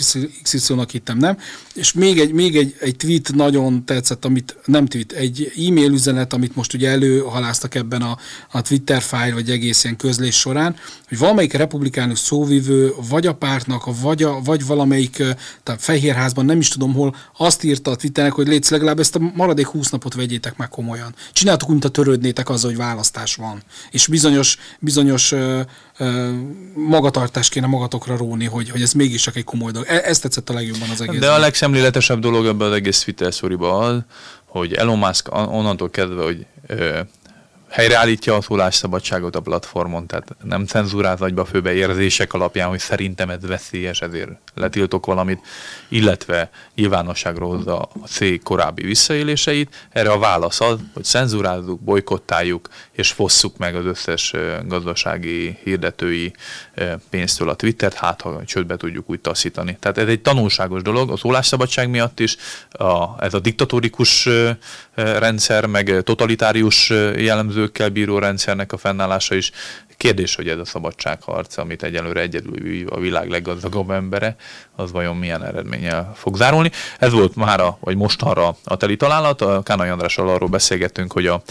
XY-nak 0.43 0.91
hittem, 0.91 1.19
nem? 1.19 1.39
És 1.75 1.93
még 1.93 2.19
egy, 2.19 2.33
még 2.33 2.57
egy, 2.57 2.77
egy 2.81 2.97
tweet 2.97 3.33
nagyon 3.35 3.85
tetszett, 3.85 4.25
amit 4.25 4.57
nem 4.65 4.87
tweet, 4.87 5.13
egy 5.13 5.53
e-mail 5.69 5.93
üzenet, 5.93 6.33
amit 6.33 6.57
most 6.57 6.75
ugye 6.75 6.89
előhaláztak 6.89 7.75
ebben 7.75 8.03
a 8.03 8.19
a, 8.51 8.63
Twitter 8.63 9.03
fájl, 9.03 9.35
vagy 9.35 9.51
egész 9.51 9.85
ilyen 9.85 9.97
közlés 9.97 10.39
során, 10.39 10.77
hogy 11.09 11.19
valamelyik 11.19 11.53
republikánus 11.53 12.19
szóvivő, 12.19 12.95
vagy 13.09 13.27
a 13.27 13.35
pártnak, 13.35 14.01
vagy, 14.01 14.23
a, 14.23 14.41
vagy 14.45 14.67
valamelyik, 14.67 15.17
tehát 15.63 15.83
Fehérházban, 15.83 16.45
nem 16.45 16.59
is 16.59 16.69
tudom 16.69 16.95
hol, 16.95 17.17
azt 17.37 17.65
írta 17.65 17.91
a 17.91 17.97
Twitternek, 17.97 18.33
hogy 18.33 18.49
légy 18.49 18.67
legalább 18.71 18.99
ezt 18.99 19.17
a 19.17 19.31
maradék 19.35 19.67
20 19.67 19.91
napot 19.91 20.15
vegyétek 20.15 20.57
meg 20.57 20.69
komolyan. 20.69 21.15
Csináltuk, 21.33 21.69
mint 21.69 21.85
a 21.85 21.89
törődnétek 21.89 22.49
azzal, 22.49 22.71
hogy 22.71 22.79
választás 22.79 23.35
van. 23.35 23.63
És 23.91 24.07
bizonyos, 24.07 24.59
bizonyos 24.79 25.35
magatartást 26.75 27.51
kéne 27.51 27.67
magatokra 27.67 28.17
róni, 28.17 28.45
hogy, 28.45 28.71
hogy 28.71 28.83
ez 28.83 28.93
mégis 28.93 29.23
csak 29.23 29.37
egy 29.37 29.45
komoly 29.45 29.73
dolog. 29.73 29.89
E, 29.89 30.01
ez 30.05 30.19
tetszett 30.19 30.51
a 30.51 30.53
legjobban 30.53 30.91
az 30.91 31.01
egész. 31.01 31.21
De 31.21 31.31
a 31.31 31.39
legszemléletesebb 31.39 32.19
dolog 32.19 32.47
ebben 32.47 32.69
az 32.69 32.75
egész 32.75 33.03
Twitter 33.03 33.33
az, 33.61 33.99
hogy 34.45 34.73
Elon 34.75 34.99
Musk 34.99 35.35
onnantól 35.35 35.91
kezdve, 35.91 36.23
hogy 36.23 36.47
helyreállítja 37.71 38.35
a 38.35 38.41
szólásszabadságot 38.41 39.37
a 39.37 39.41
platformon, 39.41 40.07
tehát 40.07 40.37
nem 40.43 40.67
cenzúráz 40.67 41.21
agyba 41.21 41.45
főbe 41.45 41.73
érzések 41.73 42.33
alapján, 42.33 42.69
hogy 42.69 42.79
szerintem 42.79 43.31
ez 43.31 43.47
veszélyes, 43.47 44.01
ezért 44.01 44.31
letiltok 44.55 45.07
valamit, 45.07 45.47
illetve 45.89 46.51
nyilvánosságra 46.75 47.45
hozza 47.45 47.79
a 47.79 48.07
cég 48.07 48.43
korábbi 48.43 48.83
visszaéléseit. 48.83 49.89
Erre 49.91 50.11
a 50.11 50.19
válasz 50.19 50.61
az, 50.61 50.79
hogy 50.95 51.05
cenzúrázzuk, 51.05 51.81
bolykottáljuk 51.81 52.69
és 52.93 53.11
fosszuk 53.11 53.57
meg 53.57 53.75
az 53.75 53.85
összes 53.85 54.35
gazdasági 54.67 55.59
hirdetői 55.65 56.33
pénztől 57.11 57.49
a 57.49 57.55
Twittert, 57.55 57.95
hát 57.95 58.21
ha 58.21 58.45
csődbe 58.45 58.77
tudjuk 58.77 59.11
úgy 59.11 59.21
taszítani. 59.21 59.77
Tehát 59.81 59.99
ez 59.99 60.09
egy 60.09 60.21
tanulságos 60.21 60.83
dolog, 60.83 61.11
a 61.11 61.17
szólásszabadság 61.17 61.91
miatt 61.91 62.21
is, 62.21 62.37
a, 62.71 63.25
ez 63.25 63.35
a 63.35 63.39
diktatórikus 63.39 64.29
rendszer, 64.95 65.67
meg 65.67 66.03
totalitárius 66.03 66.93
jellemzőkkel 67.61 67.89
bíró 67.89 68.19
rendszernek 68.19 68.73
a 68.73 68.77
fennállása 68.77 69.35
is 69.35 69.53
Kérdés, 70.01 70.35
hogy 70.35 70.49
ez 70.49 70.59
a 70.59 70.65
szabadságharc, 70.65 71.57
amit 71.57 71.83
egyelőre 71.83 72.21
egyedül 72.21 72.89
a 72.89 73.01
világ 73.01 73.29
leggazdagabb 73.29 73.91
embere, 73.91 74.37
az 74.77 74.93
vajon 74.93 75.17
milyen 75.17 75.45
eredménnyel 75.45 76.13
fog 76.15 76.37
zárulni. 76.37 76.71
Ez 76.99 77.13
volt 77.13 77.35
mára, 77.35 77.79
vagy 77.81 77.97
mostanra 77.97 78.57
a 78.65 78.77
teli 78.77 78.97
találat. 78.97 79.43
A 79.43 79.63
Kánai 79.63 79.89
Andrással 79.89 80.29
arról 80.29 80.49
beszélgettünk, 80.49 81.13
hogy 81.13 81.27
a 81.27 81.43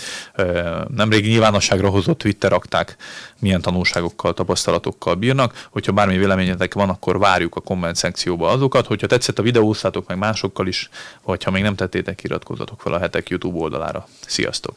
nemrég 0.96 1.26
nyilvánosságra 1.26 1.90
hozott 1.90 2.18
Twitter 2.18 2.54
akták 2.54 2.96
milyen 3.40 3.62
tanulságokkal, 3.62 4.34
tapasztalatokkal 4.34 5.16
bírnak. 5.16 5.68
Hogyha 5.72 5.92
bármi 5.92 6.18
véleményetek 6.18 6.74
van, 6.74 6.90
akkor 6.90 7.20
várjuk 7.20 7.56
a 7.56 7.62
komment 7.62 7.96
szekcióba 7.96 8.48
azokat. 8.48 8.88
Hogyha 8.88 9.08
tetszett 9.08 9.40
a 9.40 9.44
videó, 9.44 9.76
meg 10.08 10.18
másokkal 10.18 10.68
is, 10.68 10.90
vagy 11.24 11.44
ha 11.44 11.52
még 11.52 11.64
nem 11.64 11.76
tettétek, 11.76 12.24
iratkozzatok 12.24 12.82
fel 12.82 12.94
a 12.94 13.00
hetek 13.00 13.30
YouTube 13.30 13.58
oldalára. 13.58 14.08
Sziasztok! 14.28 14.76